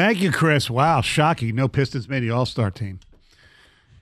[0.00, 0.70] Thank you, Chris.
[0.70, 1.54] Wow, shocking.
[1.54, 3.00] No Pistons made the All Star team.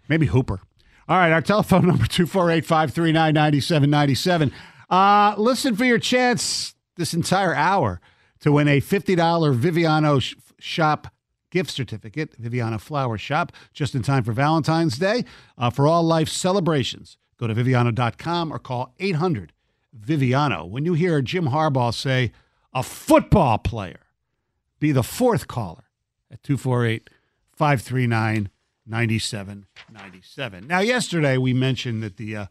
[0.08, 0.60] Maybe Hooper.
[1.08, 4.52] All right, our telephone number 248 539 9797.
[4.88, 8.00] Uh, listen for your chance this entire hour
[8.38, 9.16] to win a $50
[9.58, 11.08] Viviano sh- shop
[11.50, 15.24] gift certificate, Viviano Flower Shop, just in time for Valentine's Day.
[15.58, 19.52] Uh, for all life celebrations, go to Viviano.com or call 800
[20.00, 20.70] Viviano.
[20.70, 22.30] When you hear Jim Harbaugh say,
[22.72, 24.02] a football player,
[24.78, 25.82] be the fourth caller
[26.30, 27.10] at 248
[27.52, 28.50] 539
[28.86, 30.66] 9797.
[30.66, 32.46] Now, yesterday we mentioned that the uh,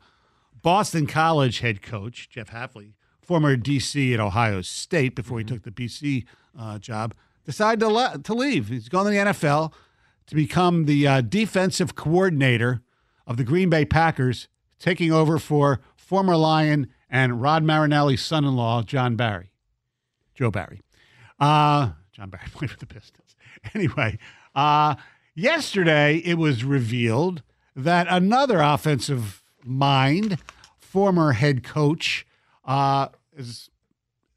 [0.61, 5.71] Boston College head coach, Jeff Hafley, former DC at Ohio State before he took the
[5.71, 6.25] BC
[6.57, 7.13] uh, job,
[7.45, 8.69] decided to, le- to leave.
[8.69, 9.73] He's gone to the NFL
[10.27, 12.81] to become the uh, defensive coordinator
[13.25, 14.47] of the Green Bay Packers,
[14.79, 19.51] taking over for former Lion and Rod Marinelli's son in law, John Barry.
[20.35, 20.81] Joe Barry.
[21.39, 23.35] Uh, John Barry played for the Pistons.
[23.73, 24.17] Anyway,
[24.55, 24.95] uh,
[25.35, 27.43] yesterday it was revealed
[27.75, 30.39] that another offensive mind,
[30.79, 32.25] former head coach,
[32.65, 33.69] uh, is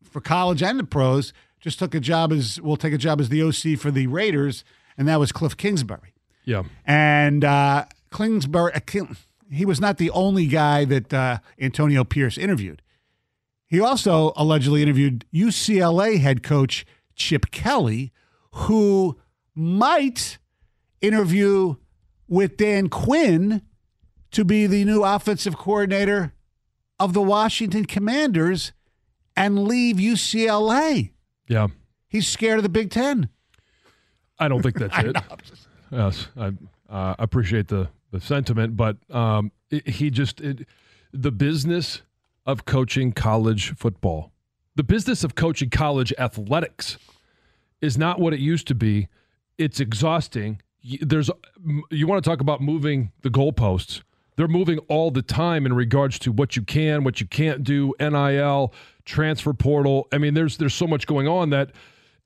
[0.03, 3.28] for college and the pros, just took a job as will take a job as
[3.28, 4.65] the OC for the Raiders,
[4.99, 6.12] and that was Cliff Kingsbury.
[6.44, 6.65] Yeah.
[6.84, 9.04] And uh, Kingsbury, uh,
[9.50, 12.83] he was not the only guy that uh, Antonio Pierce interviewed.
[13.66, 16.84] He also allegedly interviewed UCLA head coach
[17.15, 18.12] Chip Kelly,
[18.53, 19.19] who
[19.54, 20.38] might
[21.00, 21.76] interview
[22.28, 23.62] with Dan Quinn
[24.31, 26.34] to be the new offensive coordinator
[26.98, 28.72] of the Washington Commanders
[29.37, 31.10] and leave UCLA.
[31.48, 31.69] Yeah.
[32.09, 33.28] He's scared of the Big Ten.
[34.38, 35.16] I don't think that's it.
[35.91, 36.53] Yes, I
[36.88, 40.66] uh, appreciate the the sentiment, but um, it, he just it,
[41.12, 42.03] the business
[42.47, 44.32] of coaching college football,
[44.80, 46.96] the business of coaching college athletics,
[47.82, 49.08] is not what it used to be.
[49.58, 50.62] It's exhausting.
[51.02, 51.28] There's
[51.91, 54.00] you want to talk about moving the goalposts.
[54.36, 57.92] They're moving all the time in regards to what you can, what you can't do,
[58.00, 58.72] NIL,
[59.04, 60.08] transfer portal.
[60.12, 61.72] I mean, there's there's so much going on that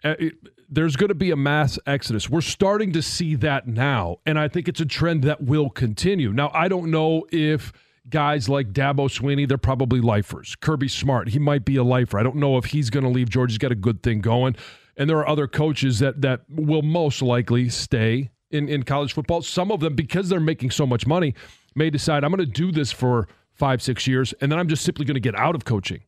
[0.05, 0.35] uh, it,
[0.71, 2.31] there's going to be a mass exodus.
[2.31, 6.33] We're starting to see that now, and I think it's a trend that will continue.
[6.33, 7.73] Now, I don't know if
[8.09, 10.57] guys like Dabo Sweeney, they're probably lifers.
[10.57, 12.19] Kirby Smart, he might be a lifer.
[12.19, 13.29] I don't know if he's going to leave.
[13.31, 14.57] Georgia's got a good thing going,
[14.97, 19.43] and there are other coaches that that will most likely stay in in college football.
[19.43, 21.35] Some of them, because they're making so much money,
[21.75, 24.85] may decide I'm going to do this for five, six years, and then I'm just
[24.85, 26.03] simply going to get out of coaching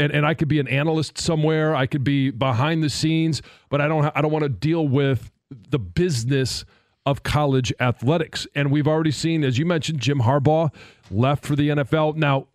[0.00, 1.76] and, and I could be an analyst somewhere.
[1.76, 5.30] I could be behind the scenes, but I don't I don't want to deal with
[5.50, 6.64] the business
[7.06, 8.46] of college athletics.
[8.54, 10.72] And we've already seen, as you mentioned, Jim Harbaugh
[11.10, 12.16] left for the NFL.
[12.16, 12.48] Now,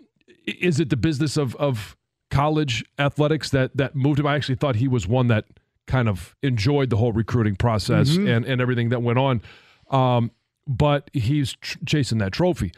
[0.45, 1.95] is it the business of of
[2.29, 4.27] college athletics that that moved him?
[4.27, 5.45] I actually thought he was one that
[5.87, 9.41] kind of enjoyed the whole recruiting process and and everything that went on.
[9.89, 10.31] Um,
[10.67, 12.71] but he's tr- chasing that trophy.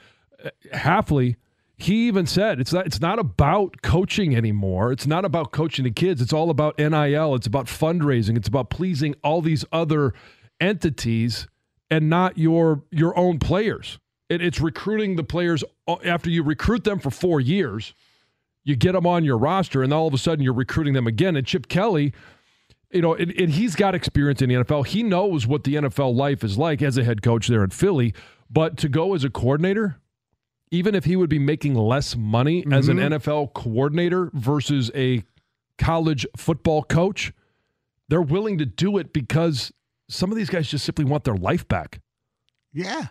[0.43, 1.35] Uh, Hafley
[1.77, 4.91] he even said it's not it's not about coaching anymore.
[4.91, 6.21] It's not about coaching the kids.
[6.21, 7.35] It's all about NIL.
[7.35, 8.35] It's about fundraising.
[8.35, 10.13] It's about pleasing all these other
[10.59, 11.47] entities
[11.89, 13.99] and not your your own players.
[14.29, 17.93] It, it's recruiting the players uh, after you recruit them for four years.
[18.63, 21.37] You get them on your roster, and all of a sudden you're recruiting them again.
[21.37, 22.13] And Chip Kelly,
[22.91, 24.87] you know, and, and he's got experience in the NFL.
[24.87, 28.13] He knows what the NFL life is like as a head coach there in Philly.
[28.49, 29.99] But to go as a coordinator,
[30.71, 35.23] even if he would be making less money as an NFL coordinator versus a
[35.77, 37.31] college football coach,
[38.09, 39.71] they're willing to do it because
[40.09, 41.99] some of these guys just simply want their life back.
[42.73, 43.07] Yeah,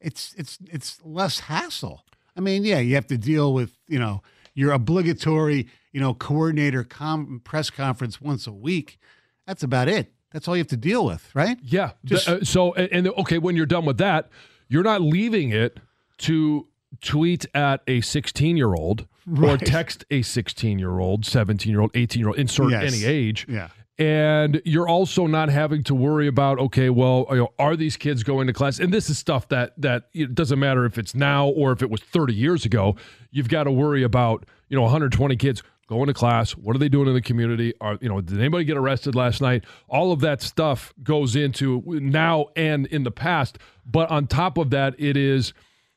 [0.00, 2.04] it's it's it's less hassle.
[2.36, 4.22] I mean, yeah, you have to deal with you know
[4.54, 8.98] your obligatory you know coordinator com- press conference once a week.
[9.46, 10.12] That's about it.
[10.32, 11.58] That's all you have to deal with, right?
[11.62, 11.92] Yeah.
[12.04, 14.28] Just- uh, so and, and okay, when you're done with that,
[14.68, 15.78] you're not leaving it
[16.18, 16.66] to
[17.02, 19.06] tweet at a 16 year old
[19.42, 22.94] or text a 16 year old, 17 year old, 18 year old, insert Yes.
[22.94, 23.46] any age.
[23.48, 23.68] Yeah.
[23.98, 28.22] And you're also not having to worry about okay, well, you know, are these kids
[28.22, 28.78] going to class?
[28.78, 31.90] And this is stuff that that it doesn't matter if it's now or if it
[31.90, 32.96] was 30 years ago.
[33.30, 36.52] You've got to worry about you know 120 kids going to class.
[36.52, 37.74] What are they doing in the community?
[37.80, 39.64] Are you know did anybody get arrested last night?
[39.88, 43.58] All of that stuff goes into now and in the past.
[43.84, 45.52] But on top of that, it is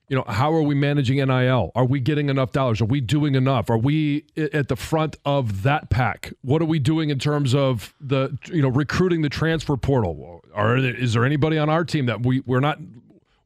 [0.07, 1.72] you know, how are we managing NIL?
[1.75, 2.81] Are we getting enough dollars?
[2.81, 3.69] Are we doing enough?
[3.69, 6.31] Are we at the front of that pack?
[6.42, 10.42] What are we doing in terms of the, you know, recruiting the transfer portal?
[10.54, 12.80] Are there, is there anybody on our team that we we're not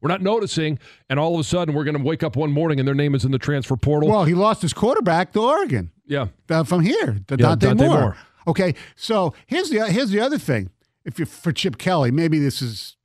[0.02, 0.78] we're not noticing,
[1.10, 3.14] and all of a sudden we're going to wake up one morning and their name
[3.14, 4.08] is in the transfer portal?
[4.08, 5.90] Well, he lost his quarterback to Oregon.
[6.06, 8.00] yeah, uh, from here, the Yeah, Dante, Dante Moore.
[8.00, 8.16] Moore.
[8.46, 10.70] Okay, so here's the here's the other thing.
[11.04, 12.96] If you're for Chip Kelly, maybe this is,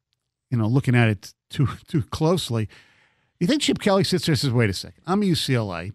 [0.49, 2.67] you know, looking at it too too closely.
[3.39, 5.91] You think Chip Kelly sits there and says, "Wait a second, I'm UCLA.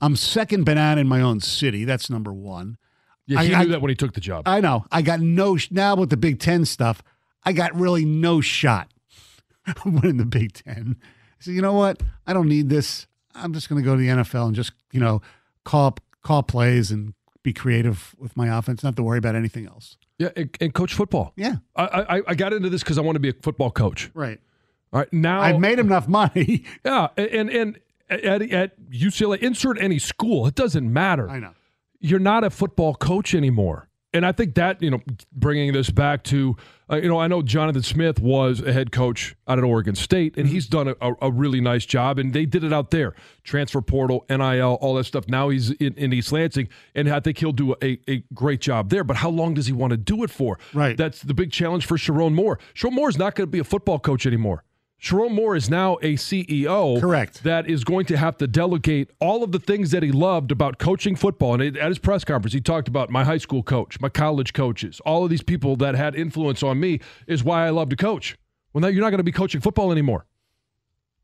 [0.00, 1.84] I'm second banana in my own city.
[1.84, 2.78] That's number one.
[3.26, 4.44] yeah, he I- knew I- that when he took the job.
[4.46, 4.86] I know.
[4.90, 7.02] I got no sh- now with the Big Ten stuff.
[7.44, 8.90] I got really no shot
[9.84, 10.96] winning the Big Ten.
[11.38, 12.02] So you know what?
[12.26, 13.06] I don't need this.
[13.34, 15.20] I'm just going to go to the NFL and just you know
[15.64, 18.82] call up, call plays and be creative with my offense.
[18.82, 19.96] Not to worry about anything else.
[20.18, 21.32] yeah, and, and coach football.
[21.36, 21.84] Yeah, I,
[22.18, 24.10] I I got into this because I want to be a football coach.
[24.14, 24.40] right.
[24.92, 26.64] All right, now I've made enough money.
[26.84, 27.78] yeah, and and
[28.08, 31.30] at, at UCLA, insert any school, it doesn't matter.
[31.30, 31.52] I know.
[32.00, 33.86] you're not a football coach anymore.
[34.12, 35.00] And I think that, you know,
[35.30, 36.56] bringing this back to,
[36.90, 40.36] uh, you know, I know Jonathan Smith was a head coach out at Oregon State,
[40.36, 42.18] and he's done a, a, a really nice job.
[42.18, 43.14] And they did it out there
[43.44, 45.28] transfer portal, NIL, all that stuff.
[45.28, 48.90] Now he's in, in East Lansing, and I think he'll do a, a great job
[48.90, 49.04] there.
[49.04, 50.58] But how long does he want to do it for?
[50.74, 50.96] Right.
[50.96, 52.58] That's the big challenge for Sherrone Moore.
[52.74, 54.64] Sherrone Moore is not going to be a football coach anymore.
[55.00, 57.00] Sherrone Moore is now a CEO.
[57.00, 57.42] Correct.
[57.42, 60.78] That is going to have to delegate all of the things that he loved about
[60.78, 61.54] coaching football.
[61.54, 65.00] And at his press conference, he talked about my high school coach, my college coaches,
[65.06, 68.36] all of these people that had influence on me is why I love to coach.
[68.74, 70.26] Well, now you're not going to be coaching football anymore.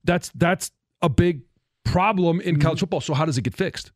[0.05, 0.71] That's that's
[1.03, 1.43] a big
[1.85, 2.81] problem in college mm.
[2.81, 3.01] football.
[3.03, 3.93] So how does it get fixed?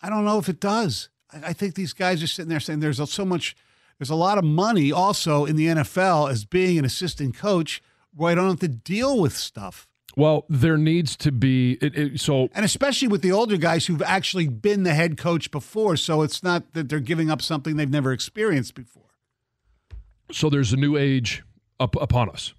[0.00, 1.08] I don't know if it does.
[1.32, 3.56] I, I think these guys are sitting there saying there's so much,
[3.98, 7.82] there's a lot of money also in the NFL as being an assistant coach
[8.14, 9.88] where I don't have to deal with stuff.
[10.16, 14.02] Well, there needs to be it, it, so And especially with the older guys who've
[14.02, 15.96] actually been the head coach before.
[15.96, 19.04] So it's not that they're giving up something they've never experienced before.
[20.32, 21.42] so there's a new age
[21.78, 22.54] up upon us,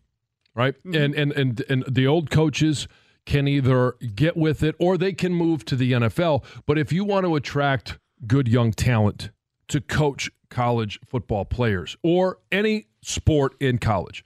[0.56, 0.76] right?
[0.80, 0.96] Mm-hmm.
[0.96, 2.88] And and and and the old coaches
[3.26, 6.44] can either get with it or they can move to the NFL.
[6.66, 9.30] But if you want to attract good young talent
[9.68, 14.24] to coach college football players or any sport in college,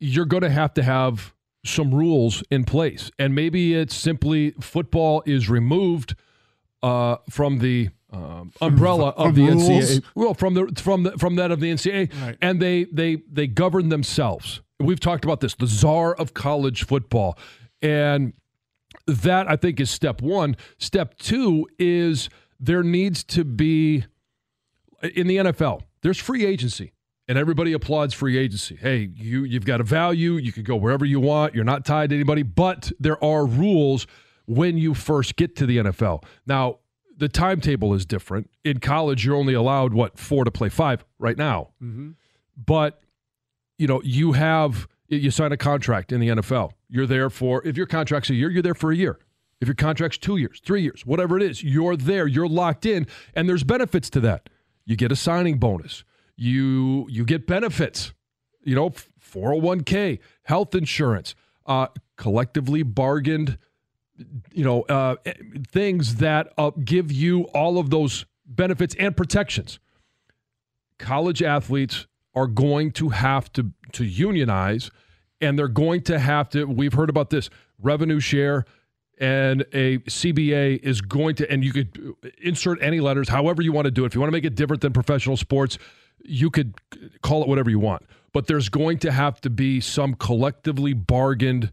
[0.00, 3.10] you're going to have to have some rules in place.
[3.18, 6.14] And maybe it's simply football is removed
[6.82, 9.68] uh, from the um, umbrella of From the rules?
[9.68, 10.04] NCAA.
[10.14, 12.36] Well, from the from the from that of the NCAA, Right.
[12.40, 14.62] and they they they govern themselves.
[14.80, 17.38] We've talked about this, the czar of college football,
[17.82, 18.32] and
[19.06, 20.56] that I think is step one.
[20.78, 24.04] Step two is there needs to be
[25.14, 25.82] in the NFL.
[26.02, 26.92] There's free agency.
[27.30, 28.74] And everybody applauds free agency.
[28.74, 30.32] Hey, you you've got a value.
[30.32, 31.54] You can go wherever you want.
[31.54, 32.42] You're not tied to anybody.
[32.42, 34.08] But there are rules
[34.46, 36.24] when you first get to the NFL.
[36.44, 36.80] Now,
[37.16, 38.50] the timetable is different.
[38.64, 41.68] In college, you're only allowed what four to play five right now.
[41.80, 42.10] Mm-hmm.
[42.56, 43.00] But
[43.78, 46.72] you know, you have you sign a contract in the NFL.
[46.88, 49.20] You're there for if your contract's a year, you're there for a year.
[49.60, 52.26] If your contract's two years, three years, whatever it is, you're there.
[52.26, 54.48] You're locked in, and there's benefits to that.
[54.84, 56.02] You get a signing bonus.
[56.40, 58.14] You you get benefits.
[58.62, 61.34] You know, 401k, health insurance,
[61.66, 63.58] uh, collectively bargained
[64.52, 65.16] you know, uh,
[65.70, 69.78] things that uh, give you all of those benefits and protections.
[70.98, 74.90] College athletes are going to have to to unionize,
[75.40, 76.64] and they're going to have to.
[76.66, 77.48] We've heard about this
[77.80, 78.64] revenue share,
[79.18, 81.50] and a CBA is going to.
[81.50, 84.08] And you could insert any letters, however you want to do it.
[84.08, 85.78] If you want to make it different than professional sports,
[86.24, 86.74] you could
[87.22, 88.06] call it whatever you want.
[88.32, 91.72] But there's going to have to be some collectively bargained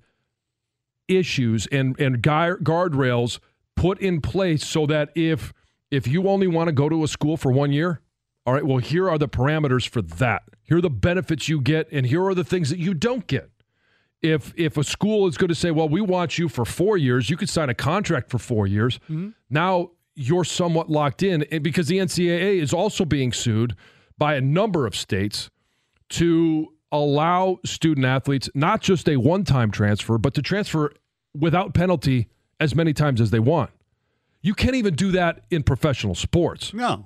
[1.08, 3.40] issues and and guardrails
[3.76, 5.54] put in place so that if
[5.90, 8.02] if you only want to go to a school for one year,
[8.46, 10.44] all right, well here are the parameters for that.
[10.64, 13.50] Here are the benefits you get, and here are the things that you don't get.
[14.22, 17.30] If if a school is going to say, well, we want you for four years,
[17.30, 18.98] you could sign a contract for four years.
[19.10, 19.30] Mm-hmm.
[19.50, 23.76] Now you're somewhat locked in, because the NCAA is also being sued
[24.18, 25.50] by a number of states
[26.10, 30.94] to allow student athletes not just a one time transfer, but to transfer
[31.38, 33.72] without penalty as many times as they want.
[34.42, 36.74] You can't even do that in professional sports.
[36.74, 37.06] No.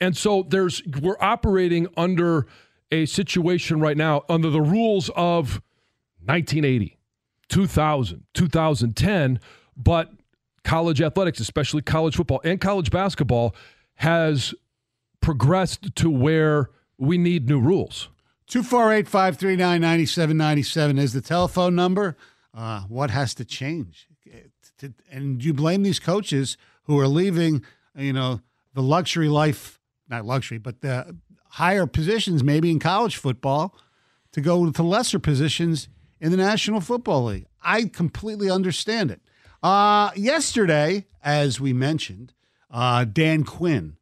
[0.00, 2.46] And so there's we're operating under
[2.90, 5.60] a situation right now under the rules of
[6.24, 6.96] 1980,
[7.48, 9.40] 2000, 2010,
[9.76, 10.10] but
[10.64, 13.54] college athletics, especially college football and college basketball
[13.96, 14.54] has
[15.20, 18.08] progressed to where we need new rules.
[18.48, 22.16] 248 539 9797 is the telephone number.
[22.54, 24.08] Uh, what has to change?
[25.10, 28.40] And do you blame these coaches who are leaving, you know,
[28.74, 31.16] the luxury life, not luxury, but the
[31.50, 33.76] higher positions maybe in college football
[34.32, 35.88] to go to lesser positions
[36.20, 37.46] in the National Football League.
[37.62, 39.20] I completely understand it.
[39.62, 42.32] Uh, yesterday, as we mentioned,
[42.70, 43.97] uh, Dan Quinn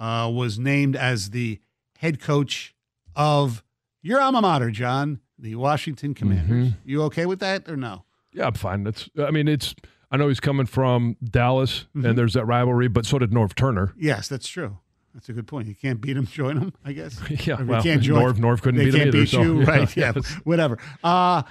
[0.00, 1.60] uh, was named as the
[1.98, 2.74] head coach
[3.14, 3.62] of
[4.02, 6.68] your alma mater, John, the Washington Commanders.
[6.68, 6.88] Mm-hmm.
[6.88, 8.04] You okay with that or no?
[8.32, 8.82] Yeah, I'm fine.
[8.82, 9.08] That's.
[9.22, 9.74] I mean, it's.
[10.10, 12.06] I know he's coming from Dallas, mm-hmm.
[12.06, 13.92] and there's that rivalry, but so did Norv Turner.
[13.96, 14.78] Yes, that's true.
[15.14, 15.68] That's a good point.
[15.68, 16.72] You can't beat him, join him.
[16.84, 17.20] I guess.
[17.46, 19.12] yeah, well, can't join, Norv, Norv couldn't beat him either.
[19.12, 19.96] Beat so, you, yeah, right?
[19.96, 20.32] Yeah, yes.
[20.44, 20.78] whatever.
[21.04, 21.42] Uh,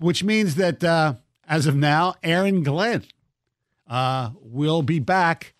[0.00, 1.14] which means that uh,
[1.46, 3.04] as of now, Aaron Glenn
[3.86, 5.54] uh, will be back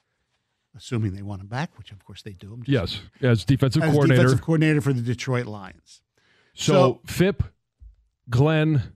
[0.76, 2.60] assuming they want him back, which of course they do.
[2.66, 4.22] yes, as defensive as coordinator.
[4.22, 6.02] defensive coordinator for the Detroit Lions.
[6.54, 7.44] So, so Fipp,
[8.28, 8.94] Glenn,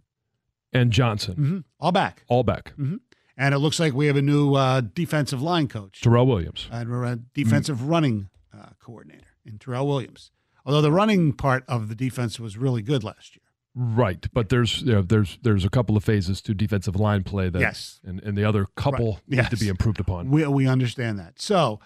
[0.72, 2.96] and Johnson, mm-hmm, all back, all back, mm-hmm.
[3.36, 6.90] and it looks like we have a new uh, defensive line coach, Terrell Williams, and
[6.90, 7.88] we're a defensive mm-hmm.
[7.88, 10.30] running uh, coordinator in Terrell Williams.
[10.64, 13.45] Although the running part of the defense was really good last year.
[13.78, 17.50] Right, but there's you know, there's there's a couple of phases to defensive line play
[17.50, 19.20] that yes, and, and the other couple right.
[19.28, 19.50] need yes.
[19.50, 20.30] to be improved upon.
[20.30, 21.38] We we understand that.
[21.38, 21.78] So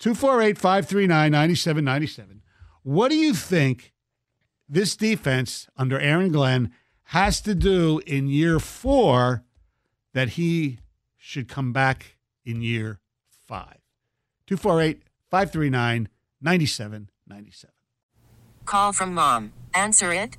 [0.00, 2.40] 248-539-9797.
[2.82, 3.92] What do you think
[4.68, 6.72] this defense under Aaron Glenn
[7.04, 9.44] has to do in year four
[10.14, 10.80] that he
[11.16, 12.98] should come back in year
[13.46, 13.78] five?
[14.48, 15.00] 248
[15.30, 16.08] 539
[16.40, 17.72] 9797.
[18.64, 19.52] Call from mom.
[19.72, 20.38] Answer it.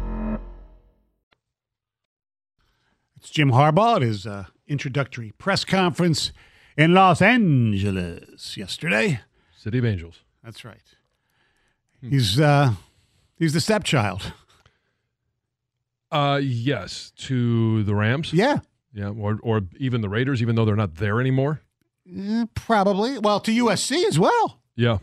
[3.31, 6.33] Jim Harbaugh at his uh, introductory press conference
[6.77, 9.21] in Los Angeles yesterday.
[9.57, 10.19] City of Angels.
[10.43, 10.81] That's right.
[12.01, 12.73] He's uh,
[13.37, 14.33] he's the stepchild.
[16.11, 18.33] Uh, yes, to the Rams.
[18.33, 18.59] Yeah,
[18.93, 21.61] yeah, or or even the Raiders, even though they're not there anymore.
[22.13, 23.17] Eh, probably.
[23.17, 24.59] Well, to USC as well.
[24.75, 24.97] Yeah.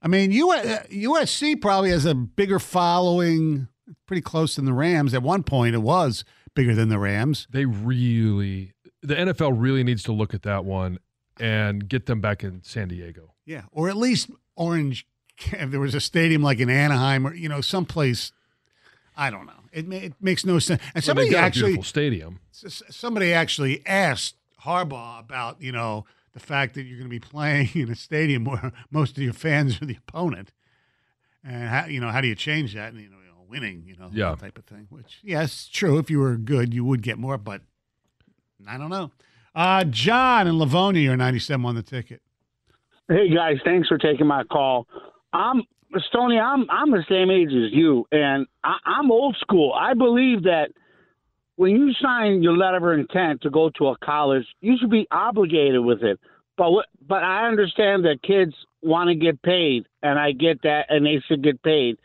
[0.00, 3.68] I mean, USC uh, probably has a bigger following,
[4.06, 5.12] pretty close than the Rams.
[5.12, 6.24] At one point, it was
[6.58, 7.46] bigger than the Rams.
[7.50, 10.98] They really, the NFL really needs to look at that one
[11.38, 13.34] and get them back in San Diego.
[13.46, 15.06] Yeah, or at least Orange.
[15.52, 18.32] If there was a stadium like in Anaheim or you know someplace,
[19.16, 19.52] I don't know.
[19.72, 20.82] It, it makes no sense.
[20.96, 22.40] And somebody well, actually stadium.
[22.50, 24.34] Somebody actually asked
[24.64, 28.44] Harbaugh about you know the fact that you're going to be playing in a stadium
[28.44, 30.50] where most of your fans are the opponent,
[31.44, 32.92] and how you know how do you change that?
[32.92, 34.34] And you know winning, you know, yeah.
[34.34, 34.86] type of thing.
[34.90, 35.98] Which, yes, true.
[35.98, 37.62] If you were good, you would get more, but
[38.66, 39.10] I don't know.
[39.54, 42.22] Uh, John and Livonia, you're 97 on the ticket.
[43.08, 44.86] Hey guys, thanks for taking my call.
[45.32, 45.62] I'm
[46.10, 46.38] Stony.
[46.38, 49.72] I'm I'm the same age as you, and I, I'm old school.
[49.72, 50.68] I believe that
[51.56, 55.08] when you sign your letter of intent to go to a college, you should be
[55.10, 56.20] obligated with it.
[56.58, 58.52] But what, but I understand that kids
[58.82, 61.96] want to get paid, and I get that, and they should get paid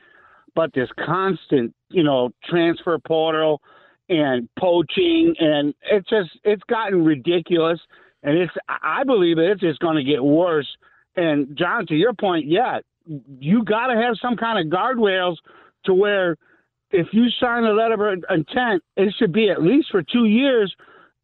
[0.55, 3.61] but this constant, you know, transfer portal
[4.09, 7.79] and poaching, and it's just it's gotten ridiculous,
[8.21, 10.67] and it's I believe it's just going to get worse.
[11.15, 12.79] And John, to your point, yeah,
[13.39, 15.37] you got to have some kind of guardrails
[15.85, 16.37] to where
[16.91, 20.73] if you sign a letter of intent, it should be at least for two years,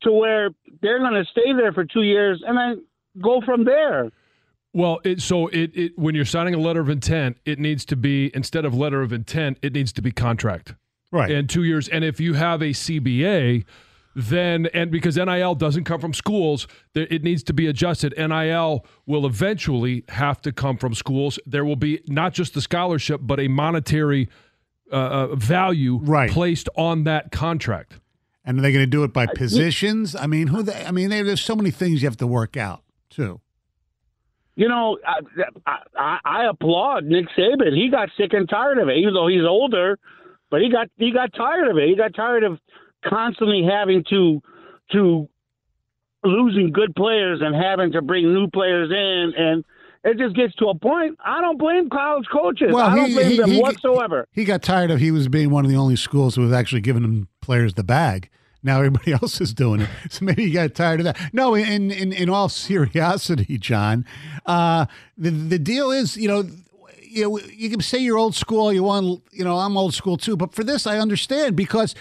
[0.02, 0.50] to where
[0.82, 2.86] they're going to stay there for two years and then
[3.22, 4.10] go from there.
[4.74, 7.96] Well, it, so it, it when you're signing a letter of intent, it needs to
[7.96, 10.76] be instead of letter of intent, it needs to be contract.
[11.12, 11.32] Right.
[11.32, 11.88] And two years.
[11.88, 13.66] And if you have a CBA,
[14.16, 18.14] then and because NIL doesn't come from schools, there- it needs to be adjusted.
[18.18, 21.40] NIL will eventually have to come from schools.
[21.48, 24.30] There will be not just the scholarship, but a monetary
[24.92, 26.30] uh, uh, value Right.
[26.32, 28.00] placed on that contract.
[28.46, 30.16] and are they going to do it by positions?
[30.16, 30.64] I mean, who?
[30.64, 33.40] They, I mean, there- there's so many things you have to work out too.
[34.60, 37.74] You know, I, I, I applaud Nick Saban.
[37.74, 39.98] He got sick and tired of it, even though he's older.
[40.52, 41.88] But he got he got tired of it.
[41.88, 42.60] He got tired of
[43.06, 44.42] constantly having to
[44.92, 45.30] to
[46.26, 49.64] losing good players and having to bring new players in, and
[50.04, 51.18] it just gets to a point.
[51.24, 52.72] I don't blame college coaches.
[52.74, 54.28] Well, I don't blame them whatsoever.
[54.34, 56.82] He got tired of he was being one of the only schools who was actually
[56.82, 58.30] giving them players the bag.
[58.64, 61.34] Now everybody else is doing it, so maybe you got tired of that.
[61.34, 64.06] No, in in in all seriousity, John,
[64.46, 64.86] uh,
[65.18, 66.50] the the deal is, you know.
[67.12, 68.72] You, know, you can say you're old school.
[68.72, 70.38] You want, you know, I'm old school too.
[70.38, 71.96] But for this, I understand because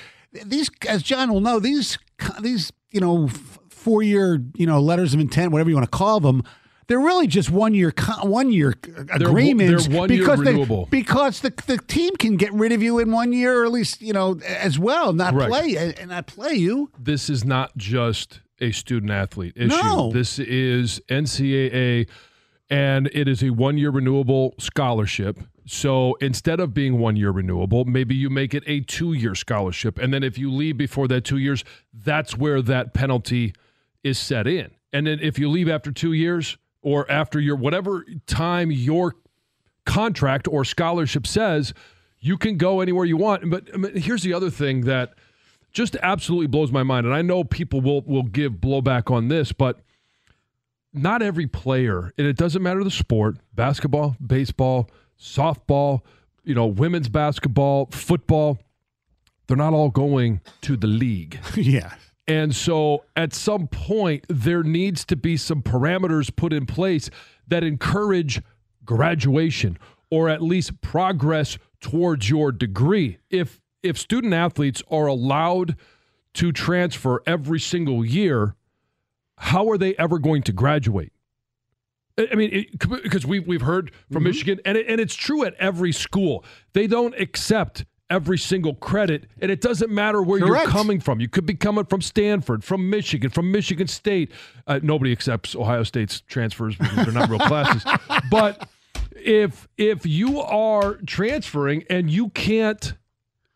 [0.44, 1.96] these, as John will know, these
[2.42, 3.28] these, you know,
[3.70, 6.42] four year, you know, letters of intent, whatever you want to call them,
[6.88, 7.92] they're really just one year
[8.22, 8.74] one year
[9.12, 10.52] agreements they're one year because they-
[10.90, 14.02] because the the team can get rid of you in one year, or at least
[14.02, 16.90] you know as well, not play and not play you.
[16.98, 19.68] this is not just a student athlete issue.
[19.76, 20.10] No.
[20.12, 22.08] This is NCAA,
[22.70, 25.38] and it is a one year renewable scholarship.
[25.66, 29.98] So instead of being one year renewable, maybe you make it a two year scholarship.
[29.98, 33.52] And then if you leave before that two years, that's where that penalty
[34.02, 34.70] is set in.
[34.92, 39.16] And then if you leave after two years or after your whatever time your
[39.84, 41.72] contract or scholarship says,
[42.20, 43.48] you can go anywhere you want.
[43.50, 45.14] But I mean, here's the other thing that
[45.72, 47.06] just absolutely blows my mind.
[47.06, 49.80] And I know people will will give blowback on this, but
[50.92, 56.00] not every player, and it doesn't matter the sport, basketball, baseball, softball,
[56.44, 58.58] you know, women's basketball, football,
[59.46, 61.38] they're not all going to the league.
[61.56, 61.94] yeah,
[62.28, 67.08] And so at some point, there needs to be some parameters put in place
[67.48, 68.42] that encourage
[68.84, 69.78] graduation
[70.10, 73.18] or at least progress towards your degree.
[73.30, 75.76] If if student athletes are allowed
[76.34, 78.56] to transfer every single year,
[79.38, 81.12] how are they ever going to graduate?
[82.18, 82.66] I mean,
[83.02, 84.24] because we've we've heard from mm-hmm.
[84.24, 86.44] Michigan, and it, and it's true at every school.
[86.72, 90.64] They don't accept every single credit, and it doesn't matter where Correct.
[90.64, 91.20] you're coming from.
[91.20, 94.30] You could be coming from Stanford, from Michigan, from Michigan State.
[94.66, 97.84] Uh, nobody accepts Ohio State's transfers because they're not real classes.
[98.30, 98.68] But
[99.12, 102.94] if if you are transferring and you can't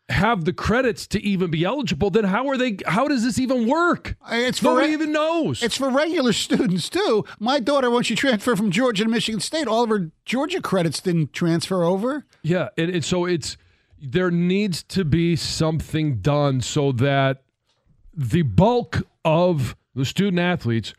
[0.09, 2.77] have the credits to even be eligible, then how are they?
[2.85, 4.15] How does this even work?
[4.29, 5.63] it's for Nobody re- even knows.
[5.63, 7.25] It's for regular students too.
[7.39, 10.99] My daughter, when she transferred from Georgia to Michigan State, all of her Georgia credits
[10.99, 12.25] didn't transfer over.
[12.41, 13.57] Yeah, and, and so it's
[14.05, 17.43] there needs to be something done so that
[18.13, 20.93] the bulk of the student athletes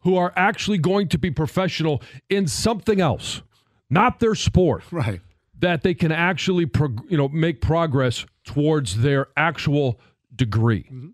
[0.00, 3.40] who are actually going to be professional in something else,
[3.88, 5.20] not their sport, Right.
[5.58, 9.98] that they can actually prog- you know make progress towards their actual
[10.34, 10.84] degree.
[10.84, 11.08] Mm-hmm.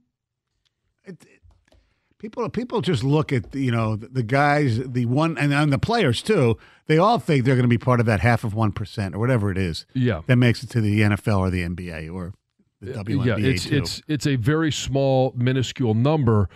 [2.19, 5.79] People, people just look at you know the, the guys, the one, and, and the
[5.79, 6.59] players too.
[6.87, 9.19] They all think they're going to be part of that half of one percent or
[9.19, 10.23] whatever it is Yeah.
[10.27, 12.35] that makes it to the NFL or the NBA or
[12.81, 13.77] the WNBA yeah, it's too.
[13.77, 16.49] it's it's a very small, minuscule number,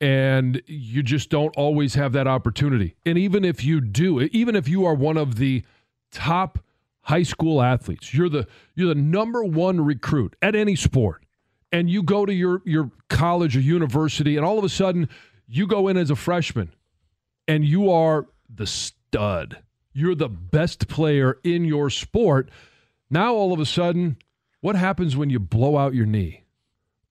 [0.00, 2.96] and you just don't always have that opportunity.
[3.04, 5.64] And even if you do, even if you are one of the
[6.10, 6.58] top
[7.02, 11.23] high school athletes, you're the you're the number one recruit at any sport,
[11.74, 15.08] and you go to your your college or university, and all of a sudden
[15.48, 16.72] you go in as a freshman,
[17.48, 19.58] and you are the stud.
[19.92, 22.48] You're the best player in your sport.
[23.10, 24.18] Now all of a sudden,
[24.60, 26.44] what happens when you blow out your knee?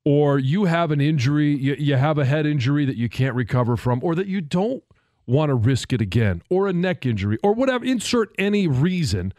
[0.06, 3.78] Or you have an injury, you, you have a head injury that you can't recover
[3.78, 4.84] from, or that you don't
[5.26, 7.86] want to risk it again, or a neck injury, or whatever.
[7.86, 9.34] Insert any reason.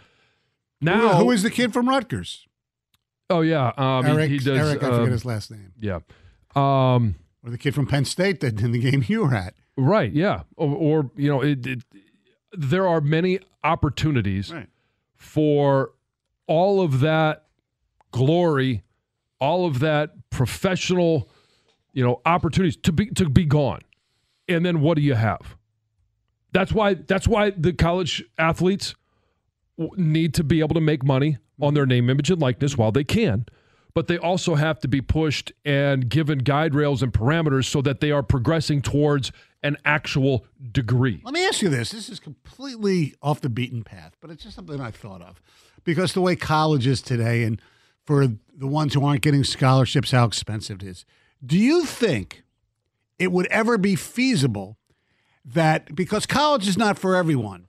[0.81, 2.47] Now, who is the kid from Rutgers?
[3.31, 4.31] Oh yeah, um, Eric.
[4.31, 4.49] he, does.
[4.59, 5.73] Eric, I forget his last name.
[5.81, 6.01] yeah,
[6.55, 9.55] um, Or the kid from Penn State that in the game you were at.
[9.77, 10.13] right.
[10.13, 11.83] Yeah, or, or you know, it, it,
[12.53, 14.69] there are many opportunities Right.
[15.17, 15.93] for
[16.47, 17.47] all of that
[18.11, 18.83] glory,
[19.41, 21.29] all of that professional,
[21.93, 23.81] you know, opportunities to be to be gone.
[24.49, 25.57] And then what do you have?
[26.53, 28.95] That's why that's why the college athletes
[29.97, 33.05] need to be able to make money on their name, image, and likeness while they
[33.05, 33.47] can.
[33.95, 38.01] but they also have to be pushed and given guide rails and parameters so that
[38.01, 39.31] they are progressing towards
[39.63, 41.21] an actual degree.
[41.25, 41.91] Let me ask you this.
[41.91, 45.41] This is completely off the beaten path, but it's just something I thought of.
[45.85, 47.63] Because the way college is today, and
[48.05, 51.05] for the ones who aren't getting scholarships, how expensive it is.
[51.45, 52.43] Do you think
[53.19, 54.77] it would ever be feasible
[55.45, 57.69] that because college is not for everyone,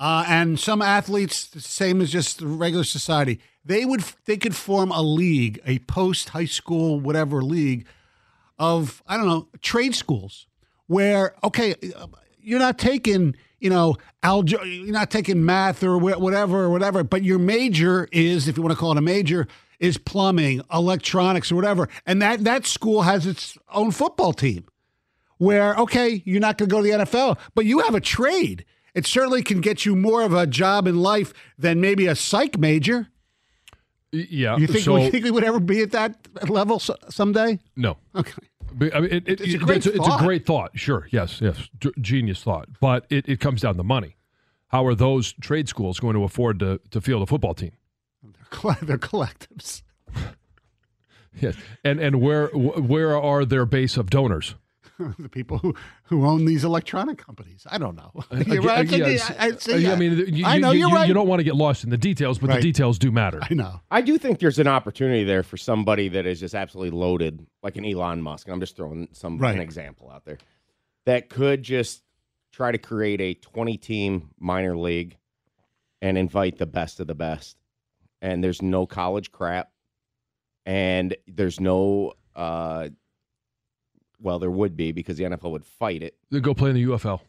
[0.00, 5.02] uh, and some athletes, same as just regular society, they would they could form a
[5.02, 7.86] league, a post high school whatever league
[8.58, 10.46] of I don't know trade schools
[10.86, 11.74] where okay,
[12.40, 17.22] you're not taking you know algebra, you're not taking math or whatever or whatever, but
[17.22, 19.46] your major is if you want to call it a major
[19.80, 24.64] is plumbing, electronics or whatever, and that that school has its own football team
[25.38, 28.64] where okay, you're not going to go to the NFL, but you have a trade.
[28.98, 32.58] It certainly can get you more of a job in life than maybe a psych
[32.58, 33.08] major.
[34.10, 34.56] Yeah.
[34.56, 36.16] You think so, we think we would ever be at that
[36.50, 37.60] level so, someday?
[37.76, 37.96] no.
[38.14, 38.32] Okay.
[38.70, 40.20] But, I mean, it, it, It's a great it's, it's thought.
[40.20, 40.70] a great thought.
[40.74, 41.08] Sure.
[41.10, 41.40] Yes.
[41.40, 41.68] Yes.
[41.80, 42.68] G- genius thought.
[42.80, 44.16] But it, it comes down to money.
[44.68, 47.72] How are those trade schools going to afford to, to field a football team?
[48.50, 49.82] Coll- They're collectives.
[51.40, 51.54] Yes.
[51.84, 54.56] And and where where are their base of donors?
[55.18, 57.66] the people who, who own these electronic companies.
[57.70, 58.10] I don't know.
[58.46, 58.98] You're Ag- right.
[58.98, 59.30] yes.
[59.38, 61.08] I, I, Uh, yeah, I mean, you, I know you, you're you, right.
[61.08, 62.56] you don't want to get lost in the details, but Right.
[62.56, 63.40] the details do matter.
[63.42, 63.80] I know.
[63.90, 67.76] I do think there's an opportunity there for somebody that is just absolutely loaded, like
[67.76, 68.46] an Elon Musk.
[68.46, 69.54] And I'm just throwing some Right.
[69.54, 70.38] an example out there
[71.06, 72.02] that could just
[72.52, 75.16] try to create a 20 team minor league
[76.02, 77.56] and invite the best of the best.
[78.20, 79.70] And there's no college crap,
[80.66, 82.14] and there's no.
[82.34, 82.88] Uh,
[84.20, 86.16] well, there would be because the NFL would fight it.
[86.30, 87.20] They go play in the UFL.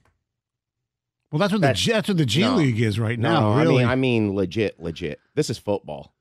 [1.32, 2.56] Well, that's what That- the G, that's what the G no.
[2.56, 3.52] League is right No, now.
[3.52, 5.20] I mean, I mean, legit, legit.
[5.36, 6.14] This is football.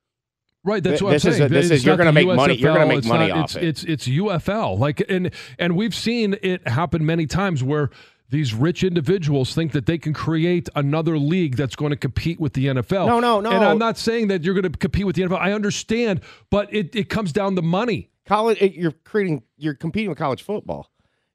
[0.65, 1.47] Right, that's Th- what this I'm is saying.
[1.51, 3.07] a- this It's is- you're not gonna the make money- you're gonna USFL, make it's
[3.07, 3.65] money not- off it's, it.
[3.65, 4.77] It's it's UFL.
[4.79, 7.89] Like and and we've seen it happen many times where
[8.31, 12.53] these rich individuals think that they can create another league that's going to compete with
[12.53, 13.07] the NFL.
[13.07, 13.51] No, no, no.
[13.51, 15.39] And I'm not saying that you're going to compete with the NFL.
[15.41, 18.11] I understand, but it, it comes down to money.
[18.29, 20.91] College eh, you're creating you're competing with college football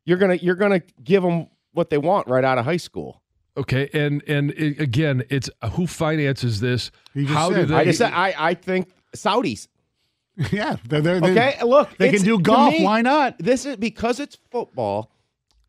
[0.06, 3.20] you're gonna you're gonna give them what they want right out of high school
[3.56, 6.90] Okay, and and it, again, it's uh, who finances this?
[7.14, 7.76] You just How do they?
[7.76, 9.68] i just said i i think saudis
[10.52, 10.78] yeah.
[10.88, 12.74] They're, they're, they're- okay look they can do golf.
[12.74, 13.38] me, Why not?
[13.38, 15.12] this is because it's football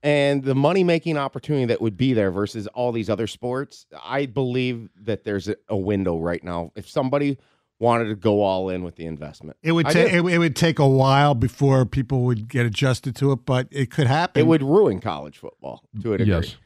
[0.03, 4.25] and the money making opportunity that would be there versus all these other sports i
[4.25, 7.37] believe that there's a, a window right now if somebody
[7.79, 10.79] wanted to go all in with the investment It would take it, it would take
[10.79, 14.41] a while before people would get adjusted to it, but it could happen.
[14.41, 16.57] it would ruin college football to a degree yes.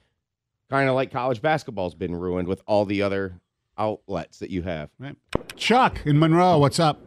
[0.70, 3.40] kind of like college basketball's been ruined with all the other
[3.78, 5.16] outlets that you have Right.
[5.56, 7.00] Chuck in Monroe, what's up?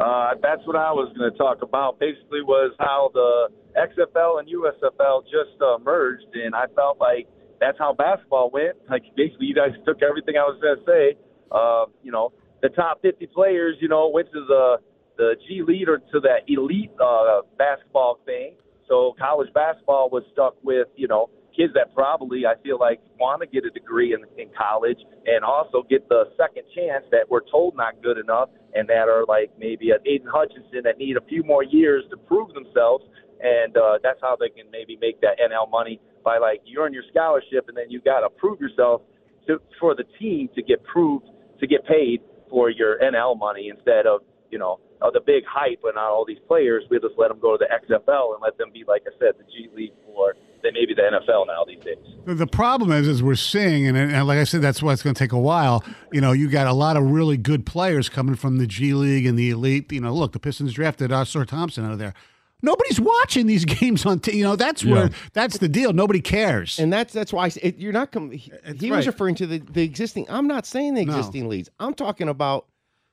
[0.00, 2.00] Uh, that's what I was going to talk about.
[2.00, 7.28] Basically, was how the XFL and USFL just uh, merged, and I felt like
[7.60, 8.76] that's how basketball went.
[8.90, 11.18] Like basically, you guys took everything I was going to say.
[11.52, 14.76] Uh, you know, the top 50 players, you know, went to the
[15.18, 18.54] the G League or to that elite uh, basketball thing.
[18.88, 23.42] So college basketball was stuck with you know kids that probably I feel like want
[23.42, 24.96] to get a degree in, in college
[25.26, 29.26] and also get the second chance that we're told not good enough and that are
[29.28, 33.04] like maybe an Aidan Hutchinson that need a few more years to prove themselves
[33.42, 36.94] and uh, that's how they can maybe make that NL money by like you earn
[36.94, 39.02] your scholarship and then you got to prove yourself
[39.46, 41.26] to, for the team to get proved
[41.60, 44.78] to get paid for your NL money instead of you know
[45.12, 46.84] the big hype and all these players.
[46.90, 49.34] We just let them go to the XFL and let them be like I said
[49.38, 51.96] the G League or then maybe the NFL now these days.
[52.24, 55.14] The- problem is, is we're seeing, and, and like I said, that's why it's going
[55.14, 55.82] to take a while.
[56.12, 59.26] You know, you got a lot of really good players coming from the G League
[59.26, 59.90] and the elite.
[59.90, 62.14] You know, look, the Pistons drafted Ausar Thompson out of there.
[62.62, 64.20] Nobody's watching these games on.
[64.20, 65.16] T- you know, that's where Yeah.
[65.32, 65.92] that's the deal.
[65.92, 66.78] Nobody cares.
[66.78, 68.12] And that's that's why I, s- it, you're not.
[68.12, 70.26] Com- he That's he was referring to the, the existing.
[70.28, 71.16] I'm not saying the No.
[71.16, 71.68] existing leagues.
[71.80, 72.66] I'm talking about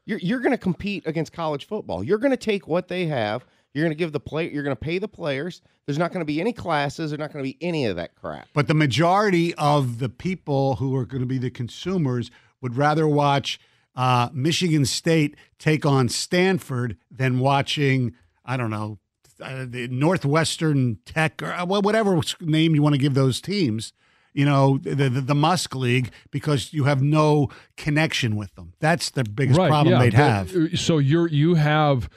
[0.05, 2.03] you're you're going to compete against college football.
[2.03, 3.45] You're going to take what they have.
[3.73, 4.49] You're going to give the play.
[4.51, 5.61] You're going to pay the players.
[5.85, 7.11] There's not going to be any classes.
[7.11, 8.47] There's not going to be any of that crap.
[8.53, 12.31] But the majority of the people who are going to be the consumers
[12.61, 13.59] would rather watch
[13.95, 18.97] uh, Michigan State take on Stanford than watching, I don't know,
[19.41, 23.93] uh, the Northwestern Tech or uh, whatever name you want to give those teams.
[24.33, 28.73] You know, the, the the Musk League because you have no connection with them.
[28.79, 29.99] That's the biggest problem yeah.
[29.99, 30.79] they'd have.
[30.79, 32.09] So you're you have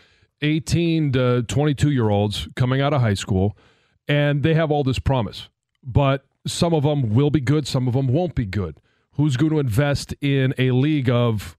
[0.42, 3.56] 18 to 22 year olds coming out of high school,
[4.06, 5.48] and they have all this promise,
[5.82, 8.78] but some of them will be good, some of them won't be good.
[9.12, 11.56] Who's going to invest in a league of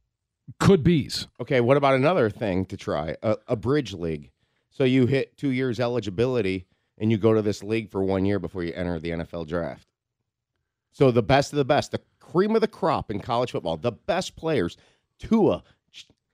[0.59, 1.27] could be's.
[1.39, 3.15] Okay, what about another thing to try?
[3.23, 4.31] A, a bridge league.
[4.73, 6.65] So you hit two years eligibility
[6.97, 9.87] and you go to this league for one year before you enter the NFL draft.
[10.91, 13.91] So the best of the best, the cream of the crop in college football, the
[13.91, 14.77] best players,
[15.19, 15.63] Tua,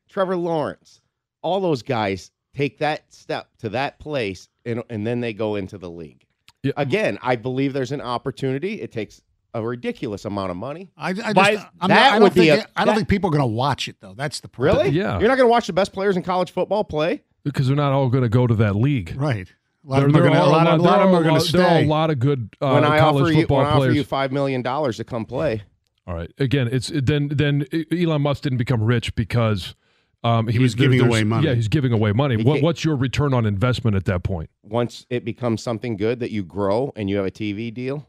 [0.09, 1.01] Trevor Lawrence,
[1.41, 5.77] all those guys take that step to that place and, and then they go into
[5.77, 6.25] the league.
[6.63, 6.73] Yeah.
[6.77, 8.81] Again, I believe there's an opportunity.
[8.81, 9.21] It takes
[9.53, 10.91] a ridiculous amount of money.
[10.97, 12.93] I, I just, Why- I'm that not, I don't would be think a- I don't
[12.93, 14.13] that- think people are going to watch it though.
[14.13, 14.77] That's the problem.
[14.87, 14.89] Really?
[14.97, 15.19] Yeah.
[15.19, 17.23] You're not going to watch the best players in college football play?
[17.43, 19.13] Because they're not all going to go to that league.
[19.17, 19.47] Right.
[19.85, 20.45] A lot There- of them are there going to.
[20.45, 22.19] A lot of, there them are going a to lot- There are a lot of
[22.19, 23.95] good uh, when I college offer you football when I offer players.
[23.95, 25.63] you five million dollars to come play,
[26.05, 26.31] All right.
[26.37, 29.75] Again, it's then then Elon Musk didn't become rich because
[30.23, 31.47] um, he, was there- giving there's- away money.
[31.47, 32.35] Yeah, he's giving away money.
[32.37, 34.49] He What, can't- what's your return on investment at that point?
[34.63, 38.07] once it becomes something good that you grow and you have a TV deal,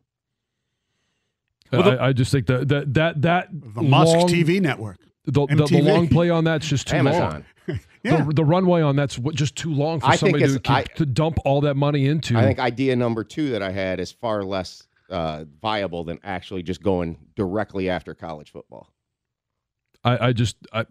[1.72, 4.98] I, I just think that that that that the Musk long, TV network.
[5.24, 5.84] the, the, the MTV.
[5.84, 7.44] long play on that's just too Amazon.
[8.04, 8.18] Long.
[8.18, 8.24] Yeah.
[8.24, 11.06] The, the runway on that's just too long for I somebody to, keep, I- to
[11.06, 12.36] dump all that money into.
[12.36, 16.62] I think idea number two that I had is far less uh, viable than actually
[16.62, 18.88] just going directly after college football.
[20.04, 20.86] I, I just I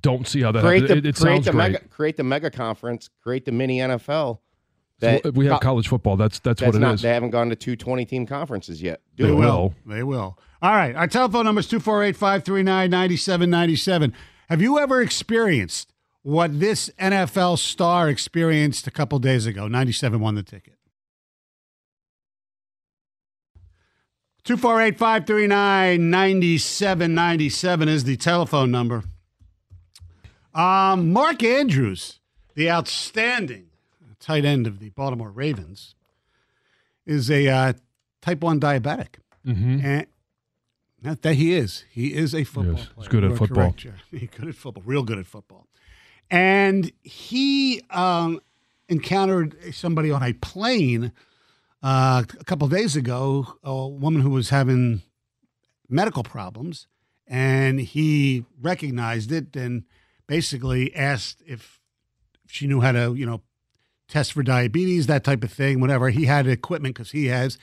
[0.00, 1.02] don't see how that create happens.
[1.02, 1.72] the It, it create sounds the great.
[1.72, 4.38] mega create the mega conference, create the mini NFL.
[5.00, 6.16] So we have college football.
[6.16, 6.94] That's that's, that's what it not.
[6.94, 7.02] is.
[7.02, 9.00] They haven't gone to two 20 team conferences yet.
[9.16, 9.38] Do They They it.
[9.38, 9.74] will.
[9.84, 9.94] will.
[9.94, 10.38] They will.
[10.62, 10.94] All right.
[10.96, 14.12] Our telephone number is 248 539 9797.
[14.48, 19.68] Have you ever experienced what this NFL star experienced a couple days ago?
[19.68, 20.74] 97 won the ticket.
[24.44, 29.04] 248 539 9797 is the telephone number.
[30.54, 32.20] Um, Mark Andrews,
[32.54, 33.66] the outstanding
[34.18, 35.94] tight end of the Baltimore Ravens,
[37.04, 37.72] is a uh,
[38.22, 39.16] type 1 diabetic.
[39.44, 40.06] hmm And
[41.02, 41.84] not that he is.
[41.90, 42.94] He is a football Yes, player.
[42.96, 43.72] he's good at football.
[43.72, 45.67] correct, He's good at football, real good at football.
[46.30, 48.40] And he um,
[48.88, 51.12] encountered somebody on a plane
[51.82, 55.02] uh, a couple days ago, a woman who was having
[55.88, 56.86] medical problems,
[57.26, 59.84] and he recognized it and
[60.26, 61.80] basically asked if
[62.46, 63.42] she knew how to, you know,
[64.08, 66.08] test for diabetes, that type of thing, whatever.
[66.08, 67.58] He had equipment because he has.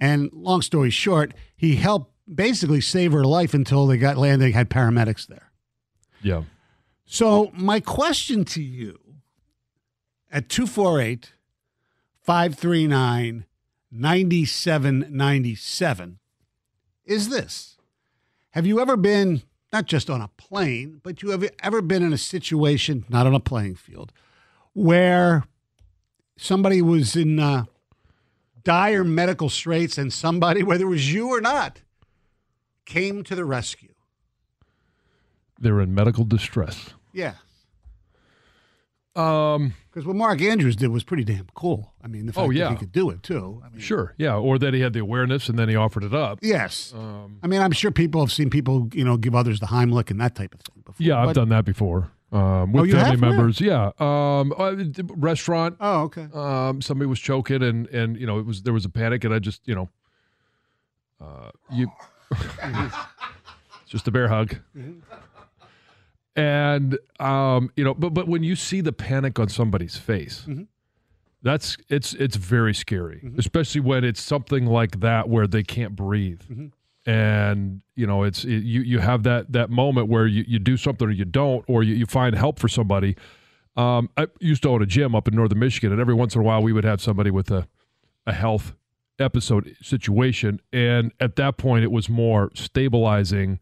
[0.00, 4.70] And long story short, he helped basically save her life until they got landing, had
[4.70, 5.50] paramedics there.
[6.22, 6.42] Yeah.
[7.10, 9.00] So, my question to you
[10.30, 11.32] at 248
[12.20, 13.46] 539
[13.90, 16.18] 9797
[17.06, 17.78] is this
[18.50, 19.40] Have you ever been,
[19.72, 23.34] not just on a plane, but you have ever been in a situation, not on
[23.34, 24.12] a playing field,
[24.74, 25.44] where
[26.36, 27.64] somebody was in uh,
[28.64, 31.80] dire medical straits and somebody, whether it was you or not,
[32.84, 33.94] came to the rescue?
[35.58, 36.92] They're in medical distress.
[37.12, 37.34] Yeah.
[39.16, 41.92] Um, Because what Mark Andrews did was pretty damn cool.
[42.02, 43.60] I mean, the fact Oh, that he could do it too.
[43.66, 44.14] I mean, sure.
[44.16, 44.36] Yeah.
[44.36, 46.38] Or that he had the awareness and then he offered it up.
[46.40, 46.92] Yes.
[46.96, 50.10] Um, I mean, I'm sure people have seen people, you know, give others the Heimlich
[50.10, 51.04] and that type of thing before.
[51.04, 52.12] yeah, I've done that before.
[52.30, 53.60] Um, with Oh, family members.
[53.60, 53.90] Yeah.
[53.98, 54.76] Um, uh,
[55.16, 55.76] restaurant.
[55.80, 56.28] Oh, okay.
[56.34, 59.32] um, somebody was choking and and you know it was there was a panic and
[59.34, 59.88] I just you know
[61.20, 61.90] uh, you
[63.86, 64.56] just a bear hug
[66.38, 70.44] and um, you know but but when you see the panic on somebody's face
[71.42, 76.42] that's it's it's very scary especially when it's something like that where they can't breathe.
[77.06, 80.76] And you know it's it, you you have that that moment where you, you do
[80.76, 83.16] something or you don't or you, you find help for somebody.
[83.76, 86.40] Um, I used to own a gym up in northern Michigan, and every once in
[86.40, 87.66] a while we would have somebody with a,
[88.26, 88.74] a health
[89.18, 90.60] episode situation.
[90.72, 93.60] And at that point, it was more stabilizing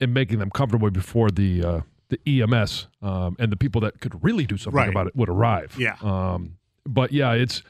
[0.00, 4.22] and making them comfortable before the uh, the EMS um, and the people that could
[4.24, 4.88] really do something Right.
[4.88, 5.76] about it would arrive.
[5.78, 5.96] Yeah.
[6.02, 7.62] Um, but yeah, it's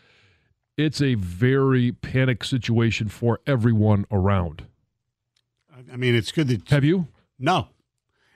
[0.79, 4.65] it's a very panic situation for everyone around.
[5.93, 7.09] I mean, it's good that Have you?
[7.39, 7.69] no,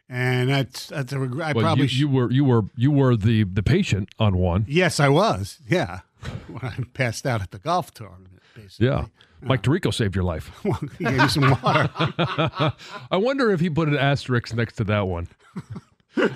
[0.09, 1.49] and that's that's a regret.
[1.51, 4.37] I Well, probably you, sh- you were you were you were the the patient on
[4.37, 4.65] one.
[4.69, 5.59] yes, I was.
[5.69, 6.01] Yeah,
[6.49, 8.87] when I passed out at the golf tournament, basically.
[8.89, 9.07] Yeah.
[9.43, 10.51] Mike Tirico saved your life.
[10.65, 11.91] Well, he gave me some water.
[13.11, 15.29] I wonder if he put an asterisk next to that one.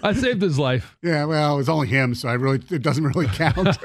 [0.03, 0.97] I saved his life.
[1.03, 3.79] yeah, well, it was only him, so I really it doesn't really count.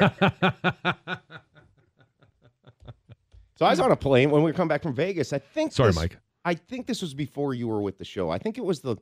[3.55, 5.31] So I was on a plane when we were coming back from Vegas.
[5.31, 5.71] I think.
[5.71, 6.17] Sorry, this- Mike.
[6.45, 8.29] I think this was before you were with the show.
[8.29, 8.97] I think it was the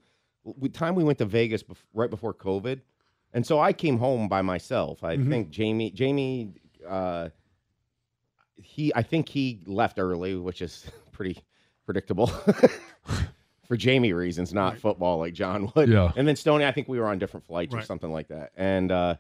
[0.74, 2.82] time we went to Vegas bef- right before COVID,
[3.34, 5.04] and so I came home by myself.
[5.04, 6.54] I think Jamie, Jamie,
[6.88, 7.30] uh,
[8.64, 11.40] he, I think he left early, which is pretty
[11.86, 12.28] predictable
[13.68, 15.90] for Jamie reasons, not football like John would.
[15.90, 16.12] Yeah.
[16.16, 18.52] And then Stoney, I think we were on different flights or something like that.
[18.56, 19.16] And uh,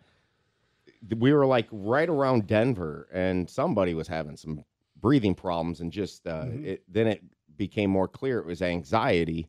[1.17, 4.63] we were like right around Denver, and somebody was having some
[4.99, 7.23] breathing problems, and just uh, it, then it
[7.58, 9.47] became more clear it was anxiety,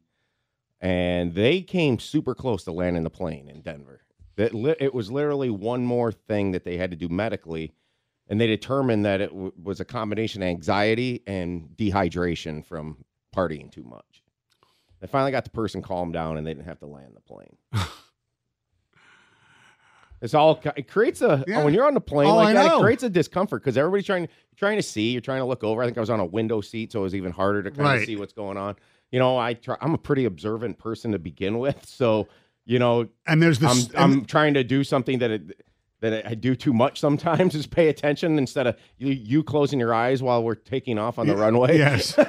[0.81, 4.01] and they came super close to landing the plane in Denver.
[4.37, 7.73] That li- it was literally one more thing that they had to do medically,
[8.29, 13.05] and they determined that it w- was a combination of anxiety and dehydration from
[13.35, 14.23] partying too much.
[15.01, 17.57] They finally got the person calmed down, and they didn't have to land the plane.
[20.21, 21.65] It's all it creates a Yeah.
[21.65, 22.77] when you're on the plane Oh, like that.
[22.77, 25.11] It creates a discomfort because everybody's trying trying to see.
[25.11, 25.83] You're trying to look over.
[25.83, 27.81] I think I was on a window seat, so it was even harder to kind
[27.83, 27.99] Right.
[28.03, 28.77] of see what's going on.
[29.11, 32.29] You know, I try, I'm a pretty observant person to begin with, so
[32.65, 33.91] you know, And there's I'm this.
[33.97, 35.63] I'm trying to do something that it,
[36.03, 39.95] that I do too much sometimes is pay attention instead of you, you closing your
[39.95, 41.79] eyes while we're taking off on the runway.
[41.79, 42.17] Yes.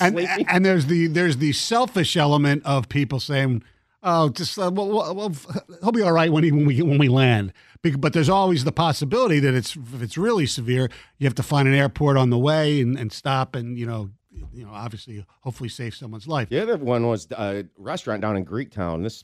[0.00, 3.62] And and there's the there's the selfish element of people saying,
[4.02, 5.34] "Oh, just uh, well, well, well,
[5.82, 7.52] he'll be all right when he when we when we land."
[7.98, 11.68] But there's always the possibility that it's if it's really severe, you have to find
[11.68, 14.10] an airport on the way and, and stop and you know
[14.52, 16.48] you know obviously hopefully save someone's life.
[16.48, 19.02] The other one was a restaurant down in Greektown.
[19.02, 19.22] This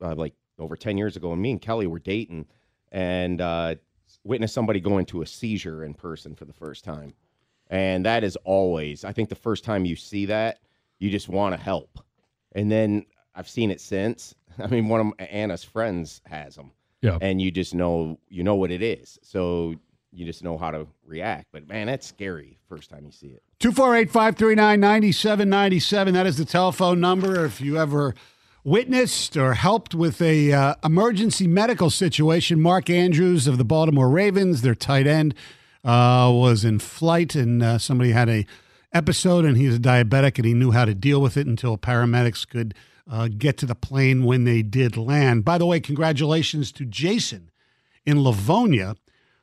[0.00, 2.46] uh, like over ten years ago, and me and Kelly were dating,
[2.92, 3.74] and uh,
[4.24, 7.14] witnessed somebody go into a seizure in person for the first time,
[7.68, 9.04] and that is always.
[9.04, 10.60] I think the first time you see that,
[10.98, 11.98] you just want to help,
[12.52, 14.34] and then I've seen it since.
[14.58, 16.72] I mean, one of Anna's friends has them,
[17.02, 17.18] Yeah.
[17.20, 19.74] and you just know you know what it is, so
[20.10, 21.48] you just know how to react.
[21.52, 23.42] But man, that's scary first time you see it.
[23.60, 26.14] 248 539 9797.
[26.14, 27.44] That is the telephone number.
[27.44, 28.14] If you ever
[28.68, 34.60] witnessed or helped with a uh, emergency medical situation, Mark Andrews of the Baltimore Ravens,
[34.60, 35.34] their tight end,
[35.84, 38.44] uh, was in flight and uh, somebody had a
[38.92, 42.46] episode and he's a diabetic and he knew how to deal with it until paramedics
[42.46, 42.74] could
[43.10, 45.46] uh, get to the plane when they did land.
[45.46, 47.50] By the way, congratulations to Jason
[48.04, 48.96] in Livonia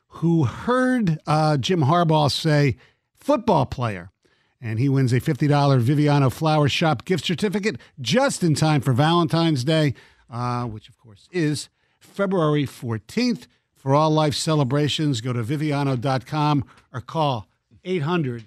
[0.08, 2.76] who heard uh, Jim Harbaugh say
[3.14, 4.12] football player.
[4.60, 5.48] And he wins a $50
[5.82, 9.94] Viviano Flower Shop gift certificate just in time for Valentine's Day,
[10.30, 11.68] uh, which, of course, is
[12.00, 13.46] February 14th.
[13.74, 17.46] For all life celebrations, go to Viviano.com or call
[17.84, 18.44] 800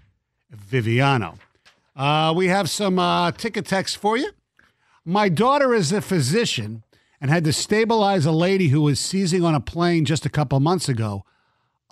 [0.54, 1.38] Viviano.
[1.96, 4.32] Uh, we have some uh, ticket text for you.
[5.06, 6.84] My daughter is a physician
[7.22, 10.60] and had to stabilize a lady who was seizing on a plane just a couple
[10.60, 11.24] months ago.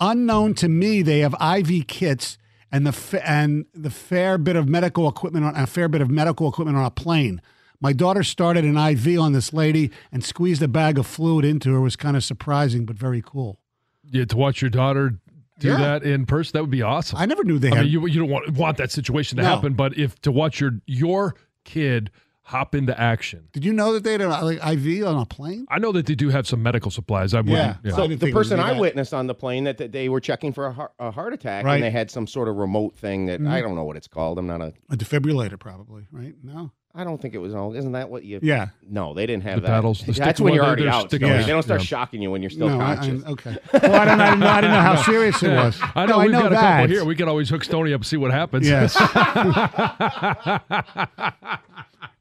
[0.00, 2.38] Unknown to me, they have IV kits
[2.72, 6.48] and the and the fair bit of medical equipment on a fair bit of medical
[6.48, 7.40] equipment on a plane.
[7.80, 11.70] My daughter started an IV on this lady and squeezed a bag of fluid into
[11.72, 11.78] her.
[11.78, 13.60] It was kind of surprising, but very cool.
[14.10, 15.14] Yeah, to watch your daughter
[15.60, 15.76] do Yeah.
[15.76, 17.18] that in person, that would be awesome.
[17.18, 17.84] I never knew they I had.
[17.84, 19.48] mean, you, you don't want want that situation to No.
[19.48, 22.10] happen, but if to watch your your kid
[22.48, 25.66] hop into action, did you know that they had an like, IV on a plane?
[25.70, 27.34] I know that they do have some medical supplies.
[27.34, 27.42] I Yeah.
[27.42, 27.76] wouldn't.
[27.84, 27.92] Yeah.
[27.92, 29.92] I So didn't the think it would person I witnessed on the plane that, that
[29.92, 31.74] they were checking for a heart, a heart attack, Right.
[31.74, 33.60] and they had some sort of remote thing that I mm-hmm.
[33.60, 34.38] don't know what it's called.
[34.38, 34.72] I'm not a.
[34.90, 36.06] A defibrillator, probably.
[36.10, 36.34] Right?
[36.42, 36.72] No.
[36.98, 37.74] I don't think it was all.
[37.76, 38.40] Isn't that what you?
[38.42, 38.70] Yeah.
[38.90, 39.68] No, they didn't have The that.
[39.68, 41.02] paddles, the That's when you're already out.
[41.08, 41.38] sticking Stoney.
[41.38, 41.86] with- They don't start yeah.
[41.86, 43.22] shocking you when you're still no, conscious.
[43.24, 43.56] I, okay.
[43.72, 45.78] Well, I don't, I didn't know, I didn't know how serious it was.
[45.94, 46.80] I know No, we've know got a that.
[46.80, 47.04] couple here.
[47.04, 48.68] We can always hook Stoney up, and see what happens.
[48.68, 48.96] Yes.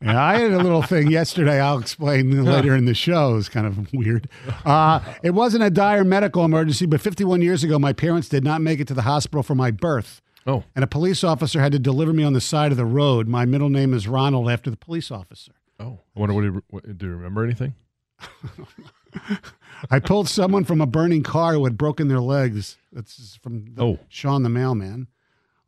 [0.02, 1.60] yeah, I had a little thing yesterday.
[1.60, 3.36] I'll explain later in the show.
[3.38, 4.30] It's kind of weird.
[4.63, 8.62] Uh, it wasn't a dire medical emergency, but 51 years ago, my parents did not
[8.62, 10.22] make it to the hospital for my birth.
[10.48, 13.28] Oh, And a police officer had to deliver me on the side of the road.
[13.28, 15.52] My middle name is Ronald after the police officer.
[15.80, 16.00] oh.
[16.16, 17.76] I wonder what, he, what do you remember anything?
[19.92, 22.78] I pulled someone from a burning car who had broken their legs.
[22.92, 24.00] That's from the, Oh.
[24.10, 25.08] Sean the mailman,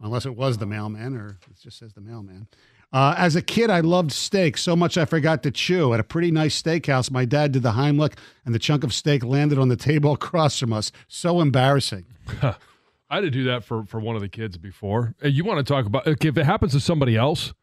[0.02, 2.48] unless it was the mailman or it just says the mailman.
[2.92, 5.94] Uh, as a kid, I loved steak so much I forgot to chew.
[5.94, 9.24] At a pretty nice steakhouse, my dad did the Heimlich, and the chunk of steak
[9.24, 10.92] landed on the table across from us.
[11.08, 12.06] So embarrassing.
[13.10, 15.15] I had to do that for for one of the kids before.
[15.22, 17.54] And you want to talk about okay, if it happens to somebody else,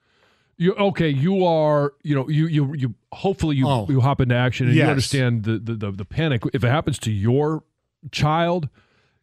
[0.56, 3.86] you okay, you are, you know, you you you hopefully you Oh.
[3.88, 4.84] you hop into action and Yes.
[4.84, 6.42] you understand the, the the the panic.
[6.52, 7.62] If it happens to your
[8.10, 8.68] child,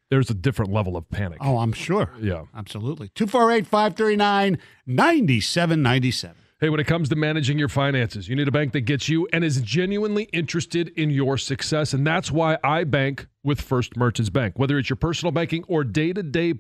[0.10, 1.40] there's a different level of panic.
[1.42, 2.12] Oh, I'm sure.
[2.22, 2.44] Yeah.
[2.56, 3.10] Absolutely.
[3.16, 6.36] 248 539 9797.
[6.64, 9.28] Hey, when it comes to managing your finances, you need a bank that gets you
[9.34, 11.92] and is genuinely interested in your success.
[11.92, 14.58] And that's why I bank with First Merchants Bank.
[14.58, 16.54] Whether it's your personal banking or day to day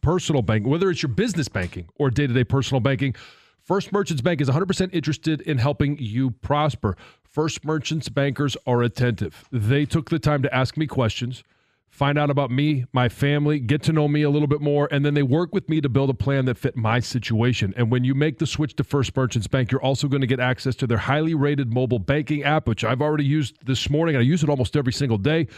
[0.00, 3.14] personal banking, whether it's your business banking or day to day personal banking,
[3.62, 6.96] First Merchants Bank is 100% interested in helping you prosper.
[7.22, 9.44] First Merchants bankers are attentive.
[9.52, 11.44] They took the time to ask me questions
[11.96, 15.02] find out about me, my family, get to know me a little bit more, and
[15.02, 17.72] then they work with me to build a plan that fit my situation.
[17.74, 20.38] And when you make the switch to First Merchants Bank, you're also going to get
[20.38, 24.14] access to their highly rated mobile banking app, which I've already used this morning.
[24.14, 25.48] I use it almost every single day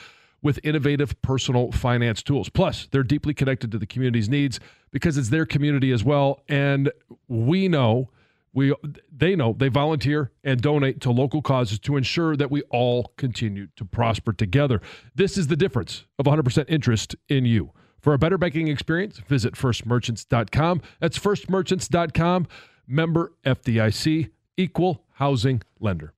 [0.41, 2.49] with innovative personal finance tools.
[2.49, 4.61] Plus, they're deeply connected to the community's needs
[4.93, 6.45] because it's their community as well.
[6.49, 6.93] And
[7.27, 8.11] we know
[8.59, 8.75] we
[9.17, 13.69] they know they volunteer and donate to local causes to ensure that we all continue
[13.77, 14.83] to prosper together.
[15.15, 17.71] This is the difference of 100% interest in you.
[18.01, 20.83] For a better banking experience, visit firstmerchants.com.
[21.01, 22.49] That's firstmerchants.com.
[22.87, 26.15] Member FDIC, equal housing lender.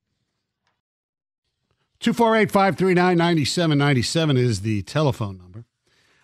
[2.01, 5.67] 248 539 9797 is the telephone number.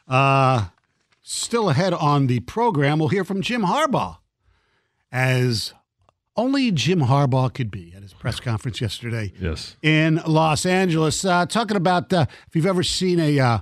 [0.08, 0.68] Uh,
[1.20, 4.16] still ahead on the program, we'll hear from Jim Harbaugh
[5.12, 5.74] as
[6.36, 9.76] only Jim Harbaugh could be at his press conference yesterday Yes.
[9.82, 13.58] in Los Angeles, uh, talking about uh, if you've ever seen a uh,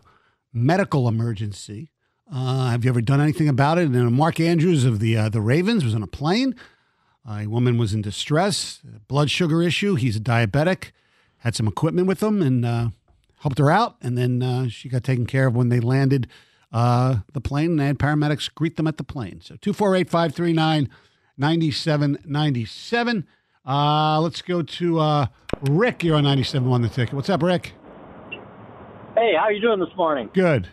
[0.53, 1.91] medical emergency.
[2.33, 3.89] Uh, have you ever done anything about it?
[3.89, 6.55] And Mark Andrews of the uh, the Ravens was on a plane.
[7.29, 9.95] a woman was in distress, blood sugar issue.
[9.95, 10.91] He's a diabetic.
[11.39, 12.89] Had some equipment with him and uh,
[13.41, 13.97] helped her out.
[14.01, 16.27] And then uh, she got taken care of when they landed
[16.73, 17.73] uh, the plane.
[17.73, 19.41] And they had paramedics greet them at the plane.
[19.43, 20.09] So 248
[21.41, 23.27] 539 9797.
[23.67, 25.27] Uh, let's go to uh,
[25.71, 26.05] Rick.
[26.05, 27.15] You're on 97 on the ticket.
[27.15, 27.73] What's up, Rick?
[29.17, 30.31] Hey, how you doing this morning?
[30.33, 30.69] Good.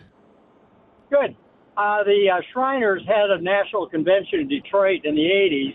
[1.10, 1.36] Good.
[1.76, 5.74] Uh, the uh, Shriners had a national convention in Detroit in the 80s,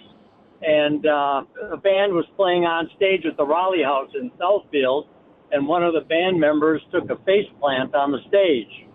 [0.61, 5.07] and uh, a band was playing on stage at the Raleigh House in Southfield,
[5.51, 8.86] and one of the band members took a face plant on the stage.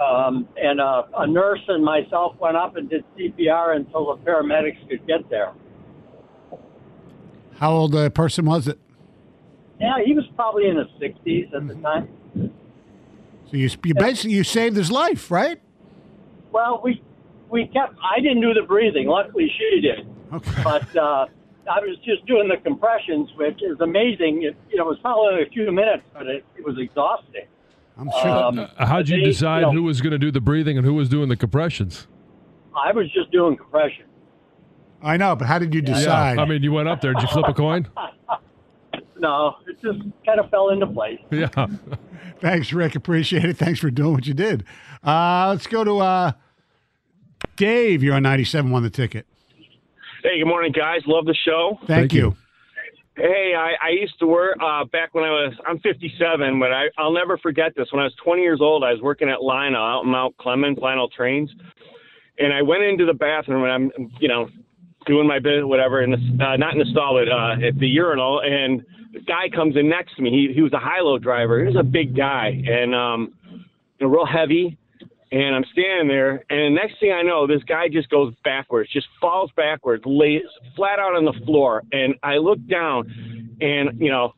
[0.00, 4.88] Um, and uh, a nurse and myself went up and did CPR until the paramedics
[4.88, 5.52] could get there.
[7.58, 8.78] How old a person was it?
[9.78, 12.08] Yeah, he was probably in his 60s at the time.
[13.50, 15.60] So you, you basically you saved his life, right?
[16.52, 17.02] Well, we
[17.50, 17.94] we kept.
[18.02, 19.08] I didn't do the breathing.
[19.08, 20.06] Luckily, she did.
[20.32, 20.62] Okay.
[20.62, 21.26] But uh,
[21.70, 24.44] I was just doing the compressions, which is amazing.
[24.44, 27.46] It, you know, it was probably a few minutes, but it, it was exhausting.
[27.98, 28.28] I'm sure.
[28.30, 30.76] Um, Uh, how'd you they- decide you know, who was going to do the breathing
[30.78, 32.06] and who was doing the compressions?
[32.74, 34.04] I was just doing compression.
[35.02, 36.38] I know, but how did you decide?
[36.38, 37.12] I mean, you went up there.
[37.14, 37.88] Did you flip a coin?
[39.18, 41.18] No, it just kind of fell into place.
[41.30, 41.48] Yeah.
[42.40, 42.94] Thanks, Rick.
[42.94, 43.58] Appreciate it.
[43.58, 44.64] Thanks for doing what you did.
[45.04, 46.32] Uh, let's go to uh,
[47.56, 48.02] Dave.
[48.02, 49.26] You're on 97 on the ticket.
[50.22, 51.02] Hey, good morning, guys.
[51.06, 51.76] Love the show.
[51.80, 52.20] Thank, Thank you.
[52.28, 52.36] you.
[53.20, 56.86] Hey, I, I used to work uh, back when I was, I'm 57, but I,
[56.96, 57.86] I'll never forget this.
[57.92, 60.78] When I was 20 years old, I was working at Lionel out in Mount Clemens,
[60.80, 61.50] Lionel Trains.
[62.38, 64.48] And I went into the bathroom and I'm, you know,
[65.04, 67.86] doing my bit, whatever, in the, uh, not in the stall, but uh, at the
[67.86, 68.40] urinal.
[68.40, 70.30] And the guy comes in next to me.
[70.30, 71.60] He, he was a high low driver.
[71.60, 73.34] He was a big guy and um,
[73.98, 74.78] you know, real heavy.
[75.32, 78.90] And I'm standing there, and the next thing I know, this guy just goes backwards,
[78.92, 80.42] just falls backwards, lays
[80.74, 81.84] flat out on the floor.
[81.92, 84.34] And I look down, and you know,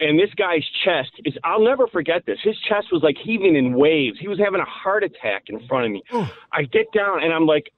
[0.00, 2.38] and this guy's chest is I'll never forget this.
[2.42, 4.18] His chest was like heaving in waves.
[4.20, 6.02] He was having a heart attack in front of me.
[6.52, 7.70] I get down and I'm like,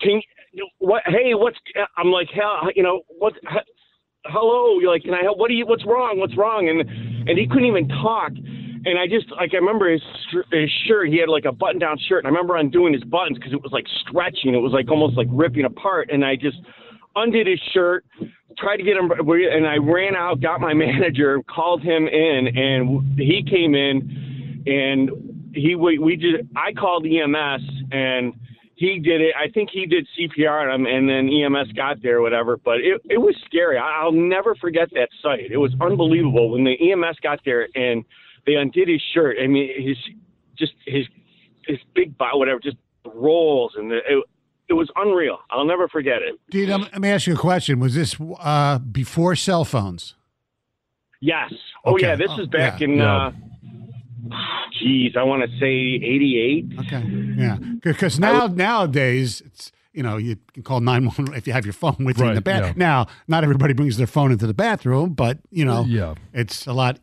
[0.00, 0.20] Can
[0.52, 1.58] you what hey, what's
[1.96, 3.34] I'm like, hell you know, what
[4.26, 6.18] hello, you're like, Can I help what do you what's wrong?
[6.18, 6.68] What's wrong?
[6.68, 6.80] And
[7.28, 8.32] and he couldn't even talk.
[8.80, 8.86] Mm-hmm.
[8.86, 10.02] And I just like I remember his
[10.50, 11.08] his shirt.
[11.08, 12.24] He had like a button down shirt.
[12.24, 14.54] And I remember undoing his buttons because it was like stretching.
[14.54, 16.10] It was like almost like ripping apart.
[16.10, 16.58] And I just
[17.16, 18.04] undid his shirt,
[18.58, 23.18] tried to get him, and I ran out, got my manager, called him in, and
[23.18, 25.10] he came in, and
[25.54, 26.48] he we, we did.
[26.56, 28.32] I called EMS, and
[28.76, 29.34] he did it.
[29.36, 32.56] I think he did CPR on him, and then EMS got there, or whatever.
[32.56, 33.76] But it it was scary.
[33.78, 35.50] I- I'll never forget that sight.
[35.50, 38.04] It was unbelievable when the EMS got there and
[38.46, 39.36] they undid his shirt.
[39.42, 39.96] I mean, his
[40.58, 41.06] just his
[41.66, 42.76] his big body, whatever, just
[43.14, 44.24] rolls, and the, it
[44.68, 45.38] it was unreal.
[45.50, 46.38] I'll never forget it.
[46.50, 47.80] Dude, let me ask you a question.
[47.80, 50.14] Was this uh, before cell phones?
[51.20, 51.52] Yes.
[51.84, 52.06] Oh Okay.
[52.08, 52.84] yeah, this Oh, is back yeah.
[52.88, 52.96] in.
[52.96, 53.16] Yeah.
[53.26, 53.32] uh
[54.78, 56.66] Geez, I want to say '88.
[56.80, 57.02] Okay.
[57.36, 57.56] Yeah.
[57.82, 61.72] Because now nowadays it's you know you can call nine one if you have your
[61.72, 62.64] phone with you in the Right, bath.
[62.66, 62.72] yeah.
[62.76, 66.14] Now not everybody brings their phone into the bathroom, but you know Yeah.
[66.32, 66.98] it's a lot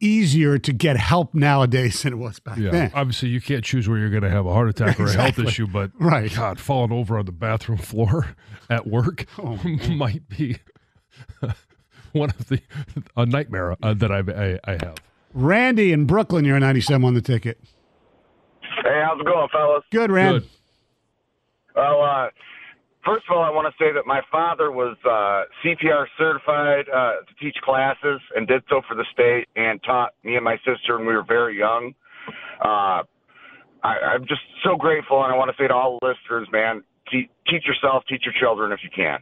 [0.00, 2.70] easier to get help nowadays than it was back Yeah.
[2.70, 2.90] then.
[2.94, 5.38] Obviously, you can't choose where you're going to have a heart attack or a health
[5.38, 6.32] issue, but Right.
[6.34, 8.36] God, falling over on the bathroom floor
[8.70, 9.56] at work Oh,
[9.90, 10.56] might be
[12.12, 12.60] one of the
[13.16, 14.94] a nightmare uh, that I've, I, I have.
[15.34, 17.58] Randy in Brooklyn, you're a 97 on the ticket.
[18.62, 19.84] Hey, how's it going, fellas?
[19.90, 20.40] Good, Rand.
[20.40, 20.48] Good.
[21.76, 22.28] Well, uh,
[23.08, 27.24] first of all, I want to say that my father was uh, CPR certified uh,
[27.24, 30.98] to teach classes and did so for the state and taught me and my sister
[30.98, 31.94] when we were very young.
[32.62, 33.02] Uh,
[33.82, 37.30] I, I'm just so grateful, and I want to say to all listeners, man, te-
[37.48, 39.20] teach yourself, teach your children if you can.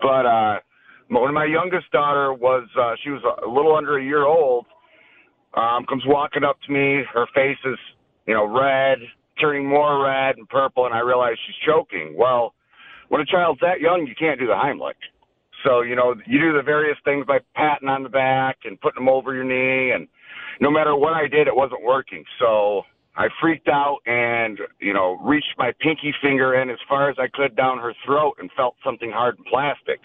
[0.00, 0.58] But uh,
[1.10, 4.64] when my youngest daughter was, uh, she was a little under a year old,
[5.54, 7.02] um, comes walking up to me.
[7.12, 7.78] Her face is,
[8.26, 8.98] you know, red,
[9.40, 12.14] turning more red and purple, and I realize she's choking.
[12.16, 12.54] Well,
[13.08, 14.94] when a child's that young, you can't do the Heimlich.
[15.64, 19.04] So, you know, you do the various things by patting on the back and putting
[19.04, 20.06] them over your knee, and
[20.60, 22.24] no matter what I did, it wasn't working.
[22.38, 22.82] So
[23.16, 27.26] I freaked out and, you know, reached my pinky finger in as far as I
[27.32, 30.00] could down her throat and felt something hard and plastic.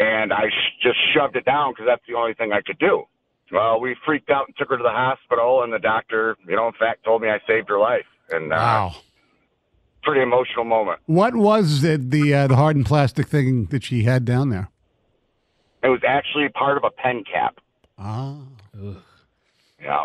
[0.00, 3.04] And I sh- just shoved it down because that's the only thing I could do.
[3.52, 6.66] Well, we freaked out and took her to the hospital, and the doctor, you know,
[6.66, 8.06] in fact, told me I saved her life.
[8.30, 8.94] And uh, Wow.
[10.02, 11.00] Pretty emotional moment.
[11.06, 14.68] What was it, the uh, the hardened plastic thing that she had down there?
[15.82, 17.58] It was actually part of a pen cap.
[17.98, 18.36] Ah.
[19.82, 20.04] Yeah.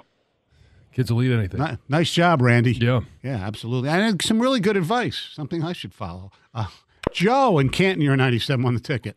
[0.91, 1.59] Kids will eat anything.
[1.59, 2.73] Ni- nice job, Randy.
[2.73, 3.01] Yeah.
[3.21, 3.89] Yeah, absolutely.
[3.89, 6.31] And some really good advice, something I should follow.
[6.55, 6.65] Uh,
[7.11, 9.15] Joe in Canton, you're 97 on the ticket.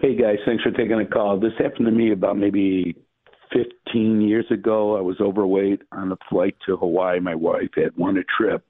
[0.00, 1.38] Hey guys, thanks for taking a call.
[1.38, 2.96] This happened to me about maybe
[3.52, 4.96] 15 years ago.
[4.96, 7.20] I was overweight on a flight to Hawaii.
[7.20, 8.64] My wife had won a trip,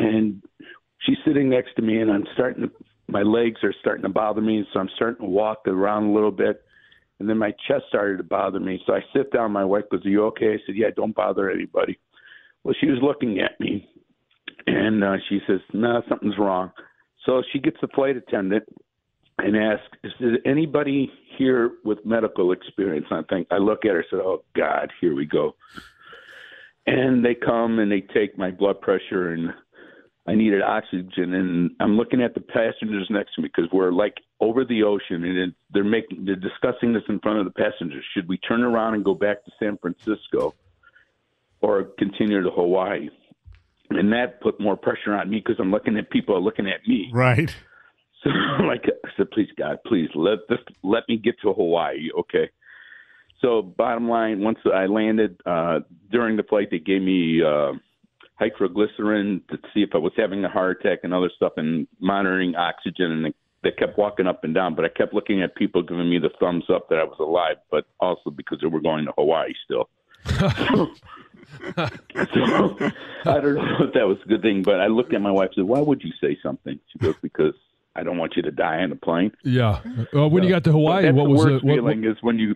[0.00, 0.42] and
[1.00, 2.70] she's sitting next to me, and I'm starting to,
[3.08, 6.30] my legs are starting to bother me, so I'm starting to walk around a little
[6.30, 6.62] bit,
[7.18, 8.82] and then my chest started to bother me.
[8.86, 9.52] So I sit down.
[9.52, 11.98] My wife goes, "Are you okay?" I said, "Yeah, don't bother anybody."
[12.64, 13.88] Well, she was looking at me,
[14.66, 16.70] and uh, she says, "No, something's wrong."
[17.26, 18.64] So she gets the flight attendant
[19.38, 23.98] and asks, "Is there anybody here with medical experience?" I think I look at her
[23.98, 25.56] and said, "Oh God, here we go."
[26.86, 29.52] And they come and they take my blood pressure and
[30.30, 31.34] I needed oxygen.
[31.34, 35.24] And I'm looking at the passengers next to me because we're like over the ocean
[35.24, 38.04] and it, they're making they're discussing this in front of the passengers.
[38.14, 40.54] Should we turn around and go back to San Francisco
[41.60, 43.08] or continue to Hawaii?
[43.90, 47.10] And that put more pressure on me because I'm looking at people looking at me.
[47.12, 47.54] Right.
[48.22, 48.28] So
[48.64, 52.50] like I said, please God, please let this let me get to Hawaii, okay?
[53.40, 57.72] So bottom line, once I landed uh, during the flight, they gave me uh,
[58.40, 62.54] hyperglycerin to see if I was having a heart attack and other stuff, and monitoring
[62.56, 64.74] oxygen, and they, kept walking up and down.
[64.74, 67.56] But I kept looking at people giving me the thumbs up that I was alive,
[67.70, 69.88] but also because they were going to Hawaii still.
[70.26, 70.88] so
[71.76, 75.48] I don't know if that was a good thing, but I looked at my wife
[75.56, 77.54] and said, "Why would you say something?" She goes, "Because
[77.96, 79.80] I don't want you to die on a plane." Yeah.
[80.14, 82.38] Uh, when you got to Hawaii, what the was worst the what, feeling is when
[82.38, 82.54] you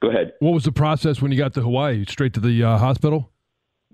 [0.00, 0.34] go ahead.
[0.38, 2.04] what was the process when you got to Hawaii?
[2.08, 3.30] Straight to the uh, hospital?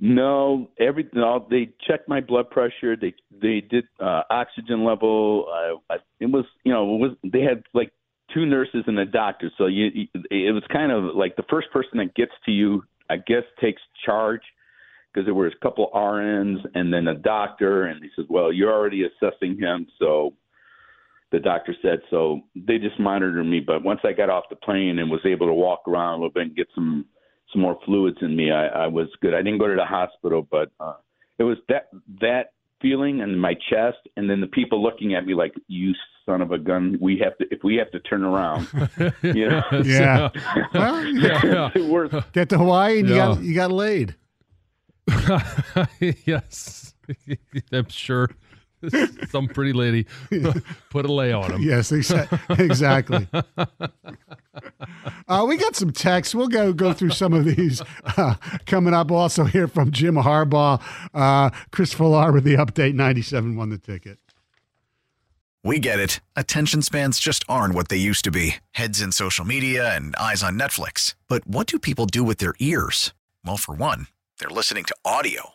[0.01, 2.97] No, every no, they checked my blood pressure.
[2.97, 5.47] They they did uh, oxygen level.
[5.91, 7.93] Uh, it was you know it was they had like
[8.33, 9.51] two nurses and a doctor.
[9.57, 13.17] So you it was kind of like the first person that gets to you, I
[13.19, 14.43] guess, takes charge
[15.13, 18.73] because there was a couple RNs and then a doctor, and he says, well, you're
[18.73, 20.35] already assessing him, so
[21.31, 22.41] the doctor said so.
[22.57, 25.53] They just monitored me, but once I got off the plane and was able to
[25.53, 27.07] walk around a little bit and get some
[27.53, 29.35] some more fluids in me, I, I was good.
[29.35, 30.95] I didn't go to the hospital, but uh,
[31.39, 31.89] it was that
[32.21, 35.93] that feeling in my chest, and then the people looking at me like, "You
[36.27, 36.99] son of a gun!
[37.01, 38.69] We have to if we have to turn around."
[39.23, 39.63] you know?
[39.85, 40.29] Yeah.
[40.73, 41.71] Well, Yeah.
[41.75, 44.15] It's worth Get to Hawaii and you got you got laid.
[46.25, 46.95] yes.
[47.73, 48.31] I'm sure
[49.31, 50.07] some pretty lady
[50.91, 51.63] put a lay on him.
[51.63, 52.29] Yes, exa-
[52.59, 53.29] exactly.
[55.29, 56.35] uh, we got some texts.
[56.35, 57.83] We'll go go through some of these
[58.17, 58.35] uh,
[58.67, 59.11] coming up.
[59.11, 60.81] Also hear from Jim Harbaugh,
[61.13, 62.95] uh, Chris Fuller with the update.
[62.95, 64.19] Ninety seven won the ticket.
[65.65, 66.21] We get it.
[66.37, 70.43] Attention spans just aren't what they used to be heads in social media and eyes
[70.43, 71.15] on Netflix.
[71.27, 73.15] But what do people do with their ears?
[73.47, 74.09] Well, for one,
[74.39, 75.55] they're listening to audio.